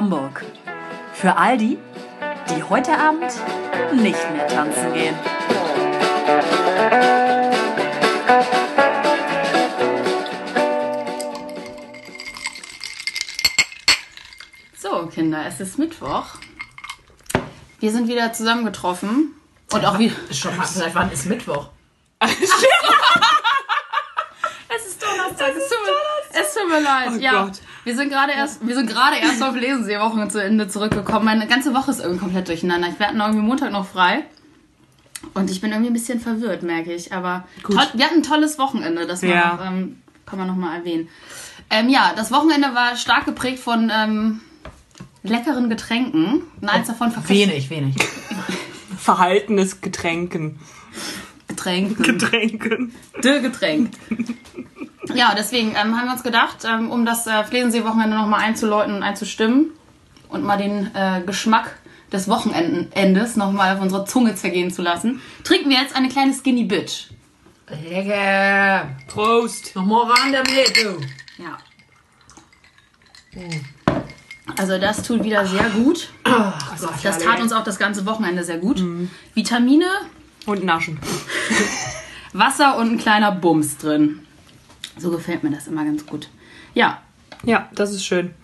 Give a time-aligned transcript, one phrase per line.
[0.00, 0.46] Hamburg.
[1.12, 1.76] Für all die,
[2.48, 3.30] die heute Abend
[3.92, 5.14] nicht mehr tanzen gehen.
[14.78, 16.36] So, Kinder, es ist Mittwoch.
[17.80, 19.34] Wir sind wieder zusammengetroffen.
[19.70, 20.14] Und auch wieder.
[20.32, 21.68] Schon mal, seit wann ist Mittwoch?
[24.72, 25.48] Es ist Donnerstag.
[25.48, 27.10] Es mir, es tut mir leid.
[27.12, 27.59] Oh ja, Gott.
[27.84, 31.24] Wir sind gerade erst, wir sind gerade erst auf Lesenseewochen zu Ende zurückgekommen.
[31.24, 32.88] Meine ganze Woche ist irgendwie komplett durcheinander.
[32.88, 34.24] Ich werde irgendwie Montag noch frei.
[35.34, 37.12] Und ich bin irgendwie ein bisschen verwirrt, merke ich.
[37.12, 39.54] Aber toll, wir hatten ein tolles Wochenende, das Ja.
[39.54, 41.08] noch, ähm, kann man noch mal erwähnen.
[41.68, 44.40] Ähm, ja, das Wochenende war stark geprägt von ähm,
[45.22, 46.42] leckeren Getränken.
[46.60, 47.96] Und eins davon verkostet Wenig, wenig.
[48.98, 50.58] Verhaltenes Getränken.
[51.48, 52.02] Getränken.
[52.02, 52.94] Getränken.
[53.22, 53.90] De Getränk.
[55.14, 59.02] Ja, deswegen ähm, haben wir uns gedacht, ähm, um das äh, Flensee-Wochenende nochmal einzuläuten und
[59.02, 59.70] einzustimmen
[60.28, 61.76] und mal den äh, Geschmack
[62.12, 66.64] des Wochenendes nochmal auf unsere Zunge zergehen zu lassen, trinken wir jetzt eine kleine Skinny
[66.64, 67.06] Bitch.
[67.88, 68.88] Lecker.
[69.06, 69.74] Prost.
[69.76, 71.42] Nochmal ran damit, du.
[71.42, 71.56] Ja.
[74.56, 76.10] Also das tut wieder sehr gut.
[77.02, 78.82] Das tat uns auch das ganze Wochenende sehr gut.
[79.34, 79.86] Vitamine,
[80.46, 80.98] Und Naschen.
[82.32, 84.26] Wasser und ein kleiner Bums drin.
[85.00, 86.28] So gefällt mir das immer ganz gut.
[86.74, 87.00] Ja,
[87.42, 88.34] Ja, das ist schön.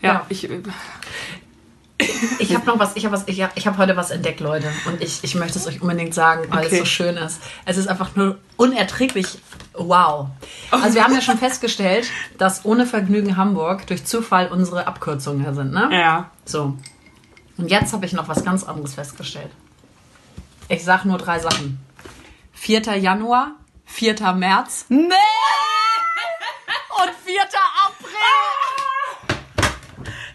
[0.00, 0.26] Ja, Ja.
[0.30, 0.48] ich.
[0.50, 0.62] äh,
[2.38, 4.70] Ich habe noch was, ich habe was, ich habe ich hab heute was entdeckt, Leute.
[4.86, 6.74] Und ich, ich möchte es euch unbedingt sagen, weil Okay.
[6.76, 7.40] es so schön ist.
[7.66, 9.38] Es ist einfach nur unerträglich
[9.74, 10.28] wow.
[10.70, 15.54] Also wir haben ja schon festgestellt, dass ohne Vergnügen Hamburg durch Zufall unsere Abkürzungen hier
[15.54, 15.88] sind, ne?
[15.92, 16.30] Ja.
[16.44, 16.76] So.
[17.58, 19.50] Und jetzt habe ich noch was ganz anderes festgestellt.
[20.68, 21.78] Ich sag nur drei Sachen.
[22.52, 22.80] 4.
[22.96, 23.52] Januar,
[23.86, 24.14] 4.
[24.34, 25.14] März Nee!
[27.02, 27.40] Und 4.
[27.86, 29.38] April.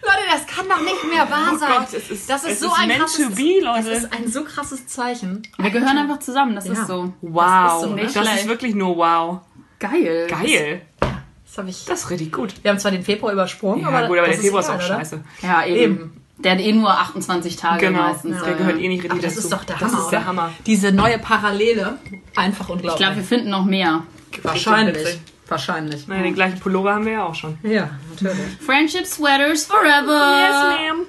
[0.02, 1.70] Leute, das kann doch nicht mehr wahr sein.
[1.74, 3.88] Oh Gott, es ist- das ist so ist ein krasses, be, Leute.
[3.90, 5.42] Das ist ein so krasses Zeichen.
[5.58, 6.72] Wir gehören einfach zusammen, das Ja.
[6.74, 7.12] ist so.
[7.22, 7.42] Wow.
[7.42, 8.02] Das ist so, ne?
[8.26, 9.40] das ist wirklich nur wow.
[9.78, 10.26] Geil.
[10.28, 10.82] Geil.
[11.00, 11.84] Das habe ich.
[11.86, 12.52] Das ist richtig gut.
[12.62, 14.80] Wir haben zwar den Februar übersprungen, Ja, aber gut, aber das der Februar ist egal,
[14.80, 14.96] auch oder?
[14.98, 15.24] scheiße.
[15.42, 15.76] Ja, eben.
[15.94, 16.20] Eben.
[16.38, 18.02] Der hat eh nur 28 Tage Genau.
[18.02, 18.40] meistens.
[18.42, 18.58] Der ja.
[18.58, 19.46] gehört eh nicht richtig das dazu.
[19.46, 20.26] ist doch der Das Hammer, ist der?
[20.26, 20.52] Hammer.
[20.66, 21.98] Diese neue Parallele,
[22.36, 22.96] einfach Ich unglaublich.
[22.96, 24.02] glaube, wir finden noch mehr.
[24.42, 24.96] wahrscheinlich.
[24.96, 25.20] witzig.
[25.48, 26.08] Wahrscheinlich.
[26.08, 27.58] Naja, den gleichen Pullover haben wir ja auch schon.
[27.62, 28.56] Ja, natürlich.
[28.64, 30.38] Friendship Sweaters Forever.
[30.40, 30.56] Yes,
[30.90, 31.06] ma'am.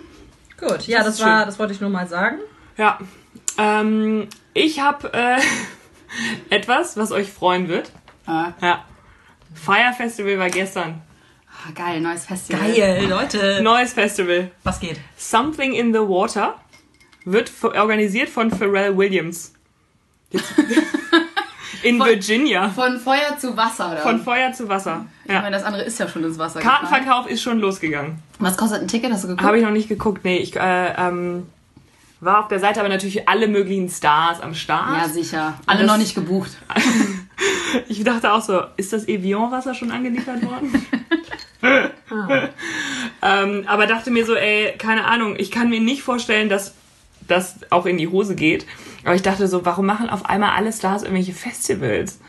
[0.59, 1.45] Gut, ja, das, ist war, schön.
[1.47, 2.37] das wollte ich nur mal sagen.
[2.77, 2.99] Ja.
[3.57, 5.39] Ähm, ich habe äh,
[6.49, 7.91] etwas, was euch freuen wird.
[8.25, 8.83] Ah, Ja.
[9.53, 11.01] Fire Festival war gestern.
[11.49, 12.73] ah, geil, neues Festival.
[12.73, 13.61] Geil, Leute.
[13.61, 14.51] Neues Festival.
[14.63, 14.99] Was geht?
[15.15, 16.55] Something in the Water
[17.23, 19.53] wird organisiert von Pharrell Williams.
[20.31, 20.53] Jetzt-
[21.85, 22.69] In Von- Virginia.
[22.69, 23.91] Von Feuer zu Wasser.
[23.91, 23.97] Oder?
[24.01, 25.05] Von Feuer zu Wasser.
[25.25, 25.51] ich meine, Ja.
[25.51, 26.87] das andere ist ja schon ins Wasser gefallen.
[26.87, 28.19] Kartenverkauf ist schon losgegangen.
[28.39, 29.11] Was kostet ein Ticket?
[29.11, 29.45] Hast du geguckt?
[29.45, 30.23] Habe ich noch nicht geguckt.
[30.25, 31.45] Nee, ich äh, ähm,
[32.21, 34.97] war auf der Seite aber natürlich alle möglichen Stars am Start.
[34.97, 35.53] ja, sicher.
[35.67, 36.51] Alle das- noch nicht gebucht.
[37.89, 40.85] Ich dachte auch so, ist das Evian-Wasser schon angeliefert worden?
[43.21, 46.73] ähm, aber dachte mir so, ey, keine Ahnung, ich kann mir nicht vorstellen, dass
[47.27, 48.65] das auch in die Hose geht.
[49.03, 52.19] Aber ich dachte so, warum machen auf einmal alle Stars irgendwelche Festivals?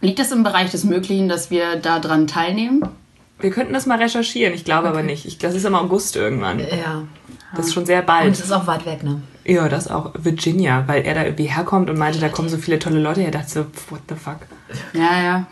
[0.00, 2.82] Liegt das im Bereich des Möglichen, dass wir da dran teilnehmen?
[3.40, 5.26] Wir könnten das mal recherchieren, ich glaube aber nicht.
[5.26, 6.60] Ich, das ist im August irgendwann.
[6.60, 7.04] Ja.
[7.56, 8.32] Das ist schon sehr Und bald.
[8.32, 9.22] es ist auch weit weg, ne?
[9.44, 12.78] Ja, das auch Virginia, weil er da irgendwie herkommt und meinte, da kommen so viele
[12.78, 13.30] tolle Leute her.
[13.30, 13.60] dachte so,
[13.90, 14.38] what the fuck.
[14.92, 15.46] Ja, ja.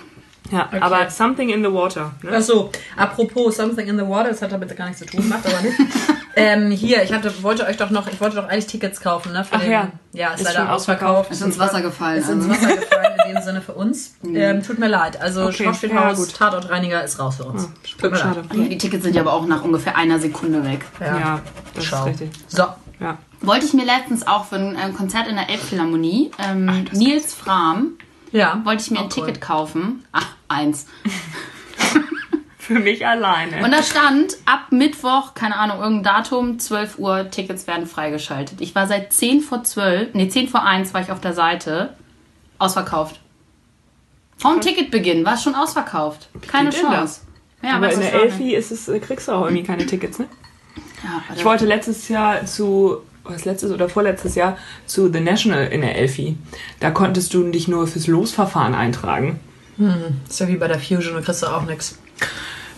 [0.51, 2.13] Ja, aber Something in the Water.
[2.23, 2.33] Ne?
[2.33, 5.61] Achso, apropos Something in the Water, das hat damit gar nichts zu tun, macht aber
[5.63, 5.79] nicht.
[6.37, 9.45] ähm, hier, ich hatte, wollte euch doch noch, ich wollte doch eigentlich Tickets kaufen, ne?
[9.45, 9.89] Für Ach den, ja.
[10.13, 11.31] Ja, ist, Ist leider ausverkauft.
[11.31, 12.21] Ist ins Wasser gefallen.
[12.21, 12.65] Ist ins also.
[12.67, 14.15] Wasser gefallen in dem Sinne für uns.
[14.25, 15.21] Ähm, tut mir leid.
[15.21, 16.35] Also Okay, Schauspielhaus, ja, gut.
[16.37, 17.69] Tatortreiniger ist raus für uns.
[17.99, 18.41] tut mir Schade.
[18.41, 18.55] leid.
[18.59, 20.85] Ja, die Tickets sind ja aber auch nach ungefähr einer Sekunde weg.
[21.01, 21.41] Ja,
[21.75, 22.01] das Schau.
[22.01, 22.31] ist richtig.
[22.49, 22.65] So.
[23.01, 23.19] Ja.
[23.41, 27.95] Wollte ich mir letztens auch für ein ähm, Konzert in der Elbphilharmonie, ähm, Nils Fram,
[28.31, 28.61] Ja.
[28.65, 29.27] wollte ich mir ein Auch cool.
[29.27, 30.05] Ticket kaufen.
[30.13, 30.87] Ach, eins.
[32.63, 33.65] Für mich alleine.
[33.65, 38.61] Und da stand ab Mittwoch, keine Ahnung, irgendein Datum, 12 Uhr, Tickets werden freigeschaltet.
[38.61, 41.97] Ich war seit 10 vor 12, nee, 10 vor 1 war ich auf der Seite.
[42.61, 43.19] Ausverkauft.
[44.37, 46.29] Vom Ticketbeginn war es schon ausverkauft.
[46.47, 47.23] Keine Chance.
[47.65, 48.13] Ja, aber in der.
[48.13, 50.27] Elfi ist es, äh, kriegst du auch irgendwie keine Tickets, ne?
[51.03, 54.57] Ja, Ich wollte letztes Jahr zu, was letztes oder vorletztes Jahr,
[54.87, 56.37] zu The National in der Elfi.
[56.79, 59.41] Da konntest du dich nur fürs Losverfahren eintragen.
[60.29, 61.99] Ist ja wie bei der Fusion, da kriegst du auch nichts.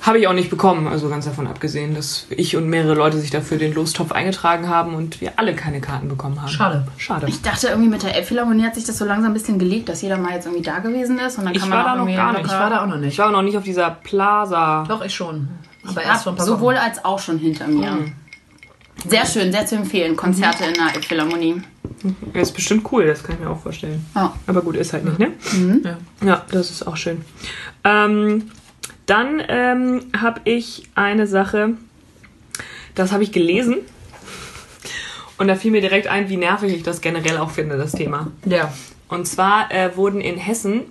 [0.05, 3.31] Habe ich auch nicht bekommen, also ganz davon abgesehen, dass ich und mehrere Leute sich
[3.31, 6.49] dafür den Lostopf eingetragen haben und wir alle keine Karten bekommen haben.
[6.51, 6.87] Schade.
[6.99, 7.27] Schade.
[7.27, 10.03] Ich dachte irgendwie mit der Elbphilharmonie hat sich das so langsam ein bisschen gelegt, dass
[10.03, 12.05] jeder mal jetzt irgendwie da gewesen ist und dann Ich kann man war auch da
[12.05, 12.45] noch gar nicht.
[12.45, 13.19] Ich war da auch noch Ich nicht.
[13.19, 14.85] war auch noch nicht auf dieser Plaza.
[14.87, 15.49] Doch, ich schon.
[15.87, 16.83] Aber Ich erst paar sowohl Wochen.
[16.85, 17.97] als auch schon hinter mir.
[19.09, 20.17] Sehr schön, sehr zu empfehlen.
[20.17, 21.63] Konzerte in der Philharmonie.
[22.35, 24.05] Das ist bestimmt cool, das kann ich mir auch vorstellen.
[24.15, 24.35] Ja.
[24.47, 25.33] Aber gut, ist halt nicht, ne?
[25.83, 25.97] Ja.
[26.27, 27.23] Ja, das ist auch schön.
[27.85, 28.51] Ähm,
[29.07, 31.75] dann ähm, habe ich eine Sache,
[32.95, 33.79] das habe ich gelesen.
[35.37, 38.31] Und da fiel mir direkt ein, wie nervig ich das generell auch finde, das Thema.
[38.45, 38.73] Ja.
[39.09, 40.83] Und zwar äh, wurden in Hessen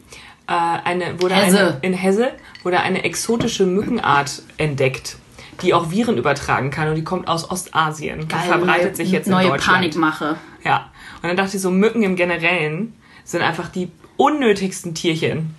[0.48, 1.60] äh, eine, wurde Hesse.
[1.60, 2.31] eine in Hesse
[2.63, 5.18] wurde eine exotische Mückenart entdeckt,
[5.62, 9.45] die auch Viren übertragen kann und die kommt aus Ostasien und verbreitet sich jetzt neue
[9.45, 9.80] in Deutschland.
[9.80, 10.36] Panikmache.
[10.63, 10.92] Ja.
[11.21, 12.94] Und dann dachte ich so, Mücken im Generellen
[13.24, 15.56] sind einfach die unnötigsten Tierchen,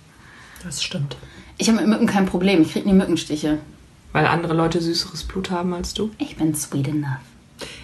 [0.63, 1.17] Das stimmt.
[1.57, 2.61] Ich habe mit Mücken kein Problem.
[2.61, 3.59] Ich kriege nie Mückenstiche.
[4.13, 6.09] weil andere Leute süßeres Blut haben als du.
[6.17, 7.19] Ich bin sweet enough.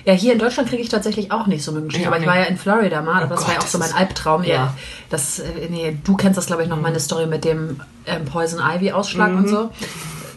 [0.06, 2.02] Ja, hier in Deutschland kriege ich tatsächlich auch nicht so Mückenstich.
[2.02, 3.66] Ich auch Aber ich war ja in Florida mal, aber das Oh war ja Gott,
[3.68, 4.44] auch so mein Albtraum.
[4.44, 4.54] Ja.
[4.54, 4.74] Ja.
[5.10, 8.60] Das, äh, nee, du kennst das, glaube ich, noch, meine Story mit dem ähm, Poison
[8.60, 9.70] Ivy Ausschlag und so.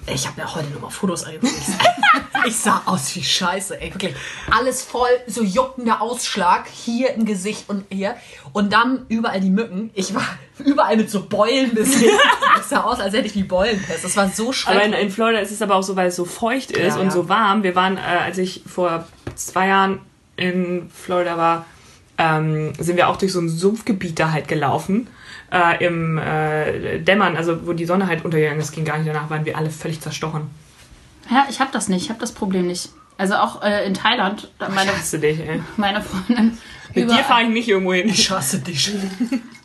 [0.06, 1.52] Ich habe mir heute nochmal Fotos angeguckt.
[2.46, 3.90] Ich sah, aus wie Scheiße, ey.
[3.94, 4.14] Wirklich.
[4.50, 6.66] Alles voll, so juckender Ausschlag.
[6.68, 8.16] Hier im Gesicht und hier.
[8.52, 9.90] Und dann überall die Mücken.
[9.94, 10.26] Ich war
[10.58, 12.10] überall mit so Beulen bisher.
[12.58, 14.04] Ich sah aus, als hätte ich die Beulenpest.
[14.04, 14.84] Das war so Aber schrecklich.
[14.84, 17.06] in, in Florida ist es aber auch so, weil es so feucht ist Ja, und
[17.06, 17.10] ja.
[17.12, 17.62] so warm.
[17.62, 19.06] Wir waren, äh, als ich vor
[19.36, 20.00] zwei Jahren
[20.36, 21.64] in Florida war,
[22.18, 25.06] ähm, sind wir auch durch so ein Sumpfgebiet da halt gelaufen.
[25.54, 29.30] Äh, Im äh, Dämmern, also wo die Sonne halt untergegangen ist, ging gar nicht danach,
[29.30, 30.50] waren wir alle völlig zerstochen.
[31.30, 32.02] Ja, ich habe das nicht.
[32.02, 32.90] Ich habe das Problem nicht.
[33.18, 35.62] Also auch äh, in Thailand, meine, Ich hasse dich, ey.
[35.76, 36.58] meine Freundin.
[36.92, 38.08] Mit dir fahre ich nicht irgendwo hin.
[38.08, 38.92] ich hasse dich.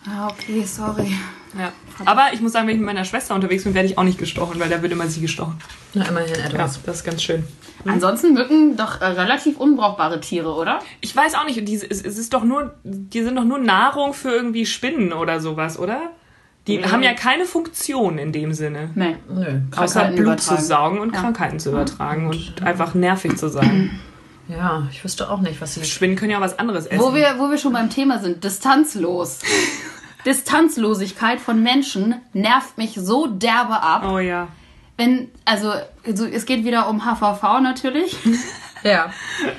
[0.07, 1.11] Ah, okay, sorry.
[1.57, 1.71] Ja.
[2.05, 4.19] Aber ich muss sagen, wenn ich mit meiner Schwester unterwegs bin, werde ich auch nicht
[4.19, 5.59] gestochen, weil da wird immer sie gestochen.
[5.93, 6.79] Na, immerhin Ja, etwas.
[6.83, 7.43] das ist ganz schön.
[7.85, 10.79] Ansonsten Mücken doch äh, relativ unbrauchbare Tiere, oder?
[11.01, 14.13] Ich weiß auch nicht, die, es, es ist doch nur, die sind doch nur Nahrung
[14.13, 16.11] für irgendwie Spinnen oder sowas, oder?
[16.67, 18.91] Die haben ja keine Funktion in dem Sinne.
[18.93, 19.15] Nee.
[19.27, 19.61] Nö.
[19.75, 20.61] Außer Blut zu übertragen.
[20.67, 23.91] saugen und Krankheiten zu übertragen und einfach nervig zu sein.
[24.49, 25.85] Ja, ich wüsste auch nicht, was sie.
[25.85, 26.99] Spinnen können ja auch was anderes essen.
[27.03, 29.41] Wo wir, wo wir schon beim Thema sind, distanzlos.
[30.25, 34.05] Distanzlosigkeit von Menschen nervt mich so derbe ab.
[34.09, 34.47] oh ja.
[34.97, 35.71] Wenn, also,
[36.05, 38.17] also es geht wieder um HVV natürlich.
[38.83, 39.11] Ja.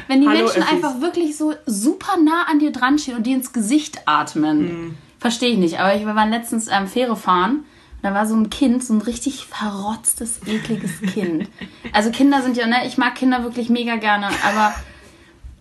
[0.08, 0.72] Wenn die Hallo, Menschen Öffis.
[0.72, 4.62] einfach wirklich so super nah an dir dran stehen und dir ins Gesicht atmen.
[4.62, 4.96] Mhm.
[5.18, 5.78] Verstehe ich nicht.
[5.78, 7.64] Aber ich, wir waren letztens ähm, Fähre fahren.
[8.02, 11.48] Da war so ein Kind, so ein richtig verrotztes, ekliges Kind.
[11.92, 14.74] Also Kinder sind ja, ne, ich mag Kinder wirklich mega gerne, aber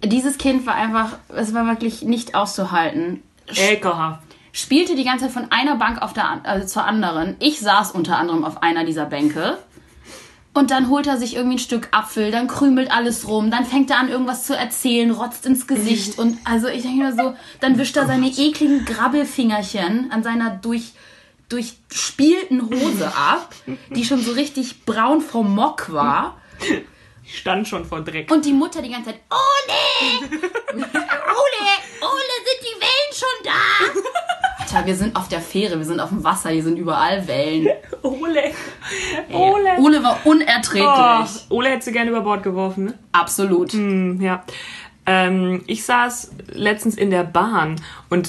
[0.06, 3.22] dieses Kind war einfach, es war wirklich nicht auszuhalten.
[3.54, 4.24] Ekelhaft.
[4.60, 7.38] Spielte die ganze Zeit von einer Bank auf der, also zur anderen.
[7.40, 9.58] Ich saß unter anderem auf einer dieser Bänke.
[10.54, 13.90] Und dann holt er sich irgendwie ein Stück Apfel, dann krümelt alles rum, dann fängt
[13.92, 16.18] er an, irgendwas zu erzählen, rotzt ins Gesicht.
[16.18, 20.92] Und also ich denke mir so, dann wischt er seine ekligen Grabbelfingerchen an seiner durch,
[21.48, 23.54] durchspielten Hose ab,
[23.96, 26.42] die schon so richtig braun vom Mock war.
[27.24, 28.30] Ich stand schon vor Dreck.
[28.30, 30.30] Und die Mutter die ganze Zeit, Ole!
[30.74, 31.70] Ole!
[32.02, 34.30] Ole, sind die Wellen schon da?
[34.72, 37.70] Alter, wir sind auf der Fähre, wir sind auf dem Wasser, hier sind überall Wellen.
[38.04, 38.52] Ole.
[39.32, 39.78] Ole.
[39.80, 40.88] Ole war unerträglich.
[41.50, 42.94] Oh, Ole hätte sie gerne über Bord geworfen, ne?
[43.12, 43.74] Absolut.
[43.74, 44.44] Hm, ja.
[45.06, 48.28] Ähm, ich saß letztens in der Bahn und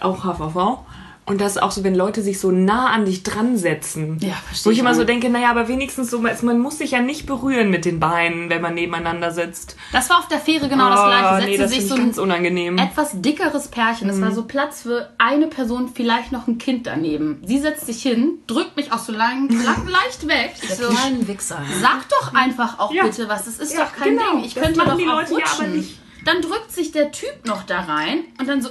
[0.00, 0.80] auch HVV.
[1.28, 4.18] Und das ist auch so, wenn Leute sich so nah an dich dran setzen.
[4.20, 6.92] Ja, verstehe Wo ich ich immer so denke, naja, aber wenigstens so, man muss sich
[6.92, 9.76] ja nicht berühren mit den Beinen, wenn man nebeneinander sitzt.
[9.92, 11.34] Das war auf der Fähre genau das Oh, gleiche.
[11.36, 12.78] Setzte nee, das sich so ein ganz unangenehm.
[12.78, 14.08] etwas dickeres Pärchen.
[14.08, 17.42] Es war so Platz für eine Person, vielleicht noch ein Kind daneben.
[17.44, 20.54] Sie setzt sich hin, drückt mich auch so lang, lang leicht weg.
[20.76, 21.60] So, Kleinen Wichser.
[21.80, 23.04] Sag doch einfach auch Ja.
[23.04, 23.44] bitte was.
[23.44, 24.32] Das ist Ja, doch kein genau.
[24.36, 24.44] Ding.
[24.44, 25.76] Ich Das könnte doch die auch Leute ja aber rutschen.
[25.76, 25.98] nicht.
[26.24, 28.70] Dann drückt sich der Typ noch da rein und dann so.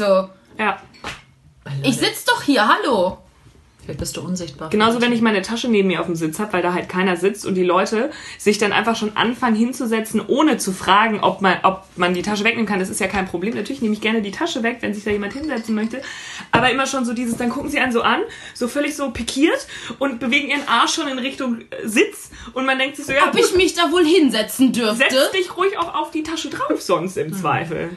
[0.00, 0.80] Ich so, Ja.
[1.82, 3.18] ich sitz doch hier, hallo.
[3.82, 4.70] Vielleicht bist du unsichtbar.
[4.70, 7.16] Genauso, wenn ich meine Tasche neben mir auf dem Sitz habe, weil da halt keiner
[7.18, 11.58] sitzt und die Leute sich dann einfach schon anfangen hinzusetzen, ohne zu fragen, ob man,
[11.64, 12.78] ob man die Tasche wegnehmen kann.
[12.78, 13.54] Das ist ja kein Problem.
[13.54, 16.00] Natürlich nehme ich gerne die Tasche weg, wenn sich da jemand hinsetzen möchte.
[16.50, 18.20] Aber immer schon so dieses, dann gucken sie einen so an,
[18.54, 19.66] so völlig so pikiert
[19.98, 23.28] und bewegen ihren Arsch schon in Richtung äh, Sitz und man denkt sich so, ja,
[23.28, 24.96] Ob ich mich da wohl hinsetzen dürfte?
[25.10, 27.90] setz dich ruhig auch auf die Tasche drauf sonst im Zweifel.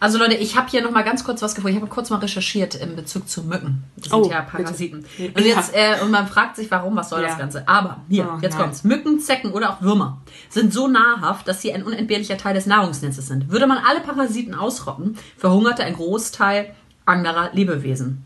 [0.00, 1.76] Also Leute, ich habe hier noch mal ganz kurz was gefunden.
[1.76, 3.84] Ich habe kurz mal recherchiert in Bezug zu Mücken.
[3.96, 4.62] Das sind Oh, ja bitte.
[4.62, 5.04] Parasiten.
[5.18, 5.26] Ja.
[5.34, 7.28] Und jetzt äh, und man fragt sich, warum, was soll Ja.
[7.28, 7.68] das Ganze?
[7.68, 8.62] Aber hier, Oh, jetzt nein.
[8.62, 8.84] kommt's.
[8.84, 13.26] Mücken, Zecken oder auch Würmer sind so nahrhaft, dass sie ein unentbehrlicher Teil des Nahrungsnetzes
[13.26, 13.50] sind.
[13.50, 18.24] Würde man alle Parasiten ausrotten, verhungerte ein Großteil anderer Lebewesen.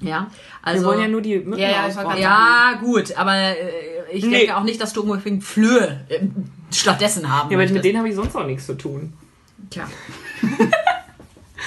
[0.00, 0.26] Ja,
[0.62, 2.20] also Wir wollen ja nur die Mücken Ja, ausrotten.
[2.20, 3.54] ja, gut, aber äh,
[4.12, 4.38] ich Nee.
[4.38, 6.18] denke auch nicht, dass du unbedingt Flöhe äh,
[6.72, 9.12] stattdessen haben Ja, aber mit denen habe ich sonst auch nichts zu tun.
[9.70, 9.84] Tja.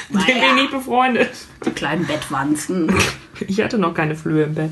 [0.10, 1.32] Mit denen bin ich nicht befreundet.
[1.65, 2.94] Die kleinen Bettwanzen.
[3.48, 4.72] Ich hatte noch keine Flöhe im Bett.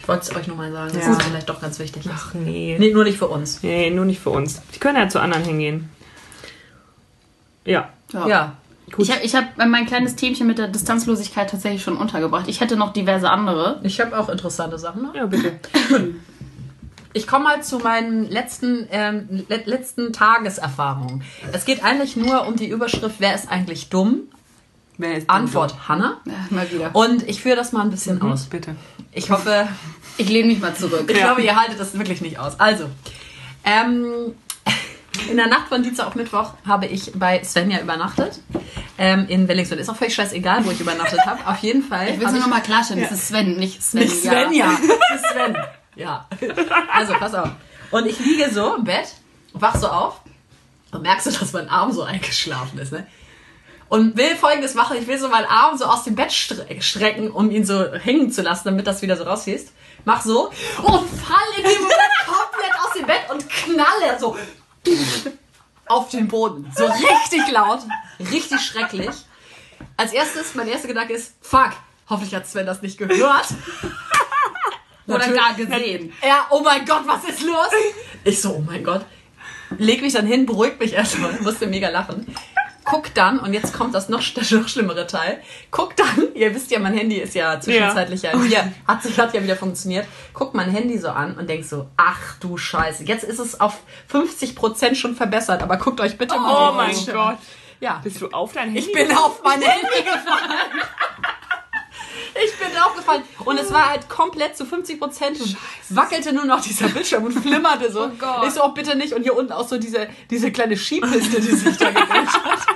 [0.00, 1.12] Ich wollte es euch nochmal sagen, dass Ja.
[1.12, 2.12] es vielleicht doch ganz wichtig ist.
[2.14, 2.76] Ach nee.
[2.78, 3.62] Nee, nur nicht für uns.
[3.62, 4.60] Nee, nur nicht für uns.
[4.74, 5.88] Die können ja zu anderen hingehen.
[7.64, 7.88] Ja.
[8.12, 8.56] Ja.
[8.98, 12.48] Ich habe ich hab mein kleines Themchen mit der Distanzlosigkeit tatsächlich schon untergebracht.
[12.48, 13.78] Ich hätte noch diverse andere.
[13.84, 15.02] Ich habe auch interessante Sachen.
[15.02, 15.10] Ne?
[15.14, 15.60] Ja, bitte.
[17.12, 21.22] Ich komme mal zu meinen letzten, ähm, le letzten Tageserfahrungen.
[21.52, 24.28] Es geht eigentlich nur um die Überschrift, wer ist eigentlich dumm?
[24.96, 26.18] Wer ist Antwort, Hannah.
[26.26, 26.94] Ja, mal wieder.
[26.94, 28.32] Und ich führe das mal ein bisschen dumm?
[28.32, 28.44] aus.
[28.44, 28.76] Bitte.
[29.12, 29.66] Ich hoffe,
[30.18, 31.04] Ich lehne mich mal zurück.
[31.08, 31.26] ich Ja.
[31.26, 32.60] glaube, ihr haltet das wirklich nicht aus.
[32.60, 32.84] Also,
[33.64, 34.34] ähm,
[35.30, 38.40] in der Nacht von Dienstag auf Mittwoch habe ich bei Svenja übernachtet.
[38.98, 39.80] Ähm, in Wellingsfeld.
[39.80, 41.44] Ist auch völlig scheißegal, wo ich übernachtet habe.
[41.46, 42.10] Auf jeden Fall.
[42.10, 44.00] Ich will es nur nochmal klarstellen, das ist Sven, nicht Sven.
[44.02, 44.66] Nicht Svenja.
[45.10, 45.56] Das ist Sven.
[46.00, 46.26] Ja.
[46.90, 47.50] Also, pass auf.
[47.90, 49.08] Und ich liege so im Bett,
[49.52, 50.22] wach so auf
[50.92, 53.06] und merkst du, dass mein Arm so eingeschlafen ist, ne?
[53.90, 57.30] Und will folgendes machen, ich will so meinen Arm so aus dem Bett stre strecken,
[57.30, 59.72] um ihn so hängen zu lassen, damit das wieder so rausfließt.
[60.04, 64.38] Mach so und fall in dem Moment komplett aus dem Bett und knalle so
[65.86, 66.72] auf den Boden.
[66.74, 67.80] So richtig laut,
[68.20, 69.10] richtig schrecklich.
[69.98, 71.72] Als erstes, mein erster Gedanke ist, fuck,
[72.08, 73.48] hoffentlich hat Sven das nicht gehört.
[75.06, 76.12] Oder gar gesehen.
[76.22, 77.68] Ja, oh mein Gott, was ist los?
[78.24, 79.04] Ich so, oh mein Gott.
[79.78, 82.26] Leg mich dann hin, beruhig mich erstmal, musste mega lachen.
[82.84, 85.40] Guck dann, und jetzt kommt das noch, das noch schlimmere Teil.
[85.70, 89.32] Guck dann, ihr wisst ja, mein Handy ist ja zwischenzeitlich ja, hier, hat, sich, hat
[89.32, 90.06] ja wieder funktioniert.
[90.34, 93.78] Guck mein Handy so an und denk so, ach du Scheiße, jetzt ist es auf
[94.12, 97.38] 50% schon verbessert, aber guckt euch bitte mal Oh mein Gott.
[97.80, 98.80] Ja, Bist du auf dein Handy?
[98.80, 100.82] ich bin auf mein Handy gefallen.
[102.44, 103.22] Ich bin draufgefallen.
[103.44, 105.38] Und es war halt komplett zu 50 Prozent.
[105.90, 108.00] Wackelte nur noch dieser Bildschirm und flimmerte so.
[108.10, 108.46] Oh Gott.
[108.46, 109.12] Ich so, oh, bitte nicht.
[109.12, 112.66] Und hier unten auch so diese, diese kleine Skipiste, die sich da gedreht hat.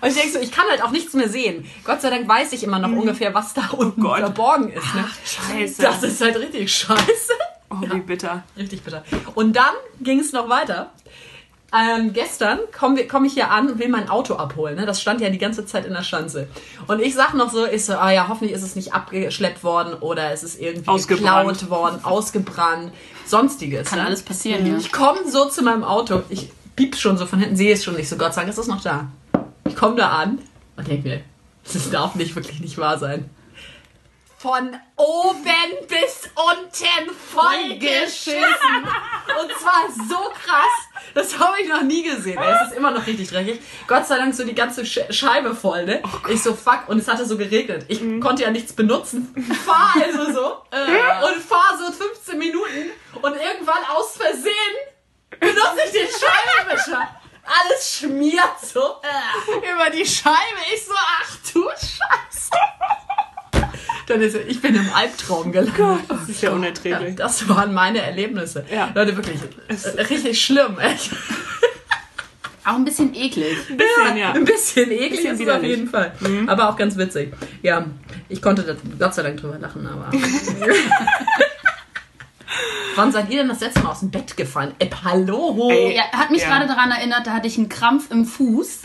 [0.00, 1.64] Und ich denke so, ich kann halt auch nichts mehr sehen.
[1.84, 4.06] Gott sei Dank weiß ich immer noch ungefähr, was da unten Mhm.
[4.06, 4.94] Oh verborgen ist.
[4.94, 5.08] Ne?
[5.24, 5.82] Scheiße.
[5.82, 7.32] Das ist halt richtig scheiße.
[7.70, 8.42] oh, wie bitter.
[8.56, 9.04] Richtig bitter.
[9.34, 10.90] Und dann ging es noch weiter.
[11.74, 14.76] Ähm, gestern komme komm ich hier an und will mein Auto abholen.
[14.76, 14.84] Ne?
[14.84, 16.48] Das stand ja die ganze Zeit in der Schanze.
[16.86, 19.94] Und ich sag noch so, ich so, ah ja, hoffentlich ist es nicht abgeschleppt worden
[19.94, 21.58] oder es ist irgendwie Ausgebrannt.
[21.58, 22.92] geklaut worden, ausgebrannt,
[23.24, 23.88] sonstiges.
[23.88, 24.06] Kann ne?
[24.06, 24.76] alles passieren, ja.
[24.76, 27.94] Ich komme so zu meinem Auto, ich piep schon so von hinten, sehe es schon
[27.94, 29.08] nicht so, Gott sei Dank ist es noch da.
[29.66, 30.40] Ich komme da an
[30.76, 31.20] und denke mir,
[31.72, 33.30] das darf nicht wirklich nicht wahr sein.
[34.42, 38.42] Von oben bis unten vollgeschissen.
[39.40, 40.88] Und zwar so krass.
[41.14, 42.42] Das habe ich noch nie gesehen.
[42.42, 43.60] Es ist immer noch richtig dreckig.
[43.86, 46.02] Gott sei Dank so die ganze Sch Scheibe voll, ne?
[46.28, 46.88] ich so, fuck.
[46.88, 47.84] Und es hatte so geregnet.
[47.86, 49.32] Ich konnte ja nichts benutzen.
[49.64, 50.54] Fahr also so.
[50.72, 52.90] und fahr so 15 Minuten.
[53.22, 54.74] Und irgendwann aus Versehen
[55.38, 57.08] benutze ich den Scheibenwischer.
[57.44, 58.96] Alles schmiert so
[59.58, 60.58] über die Scheibe.
[60.74, 62.50] Ich so, ach du Scheiße.
[64.12, 65.74] Dann ist, ich bin im Albtraum gelandet.
[66.08, 67.16] Das ist ja Ja, unerträglich.
[67.16, 68.64] das waren meine Erlebnisse.
[68.72, 68.90] Ja.
[68.94, 69.38] Leute, wirklich
[69.68, 70.78] äh, richtig schlimm.
[70.78, 71.10] Echt.
[72.64, 73.56] Auch ein bisschen eklig.
[73.68, 74.32] Bisschen, ja.
[74.32, 76.12] Ein bisschen eklig Bisschen ist es auf jeden Fall.
[76.46, 77.32] Aber auch ganz witzig.
[77.62, 77.84] Ja,
[78.28, 80.10] ich konnte da Gott sei Dank drüber lachen, aber.
[82.94, 84.74] Wann seid ihr denn das letzte Mal aus dem Bett gefallen?
[84.78, 85.70] Ey, hallo?
[85.72, 85.96] Ey.
[85.96, 86.48] Ja, hat mich Ja.
[86.50, 88.80] gerade daran erinnert, da hatte ich einen Krampf im Fuß.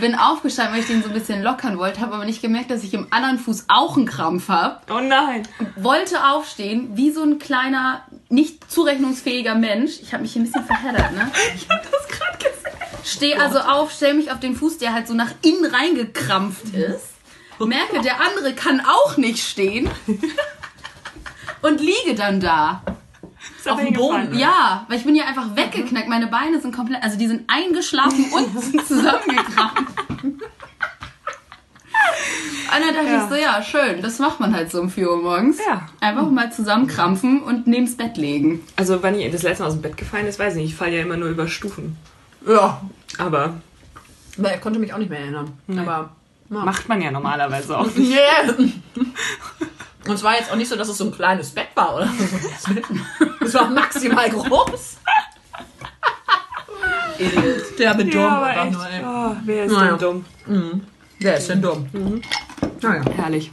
[0.00, 2.82] Bin aufgestanden, weil ich den so ein bisschen lockern wollte, habe aber nicht gemerkt, dass
[2.84, 4.80] ich im anderen Fuß auch einen Krampf habe.
[4.90, 5.46] Oh nein.
[5.76, 10.00] Wollte aufstehen, wie so ein kleiner, nicht zurechnungsfähiger Mensch.
[10.00, 11.30] Ich habe mich hier ein bisschen verheddert, ne?
[11.54, 12.78] Ich hab das gerade gesehen.
[13.04, 17.08] Stehe also auf, stelle mich auf den Fuß, der halt so nach innen reingekrampft ist.
[17.58, 19.88] Merke, der andere kann auch nicht stehen.
[21.62, 22.82] Und liege dann da.
[23.70, 24.26] Auf dem hingefallen.
[24.28, 24.38] Boden?
[24.38, 26.08] Ja, weil ich bin ja einfach weggeknackt.
[26.08, 29.84] Meine Beine sind komplett, also die sind eingeschlafen und sind zusammengekrampft.
[32.74, 33.22] Und dann dachte Ja.
[33.24, 35.58] ich so, ja, schön, das macht man halt so um 4 Uhr morgens.
[35.64, 35.86] Ja.
[36.00, 38.60] Einfach mal zusammenkrampfen und neben's Bett legen.
[38.76, 40.70] Also, wann ich das letzte Mal aus dem Bett gefallen ist, weiß ich nicht.
[40.72, 41.96] Ich falle ja immer nur über Stufen.
[42.46, 42.80] Ja.
[43.18, 43.54] Aber
[44.38, 45.52] Aber ich konnte mich auch nicht mehr erinnern.
[45.76, 46.10] Aber.
[46.50, 46.64] Ja.
[46.64, 47.88] macht man ja normalerweise auch.
[47.96, 48.54] Yeah.
[50.06, 52.08] Und es war jetzt auch nicht so, dass es so ein kleines Bett war, oder?
[53.40, 54.96] Es war maximal groß.
[57.78, 59.02] Der bin dumm, Ja, aber einfach echt.
[59.02, 59.32] nur, ey.
[59.32, 59.90] Oh, wer ist Naja.
[59.96, 60.80] denn dumm?
[61.20, 62.20] Der ist denn dumm.
[62.80, 63.02] Naja.
[63.16, 63.52] Herrlich.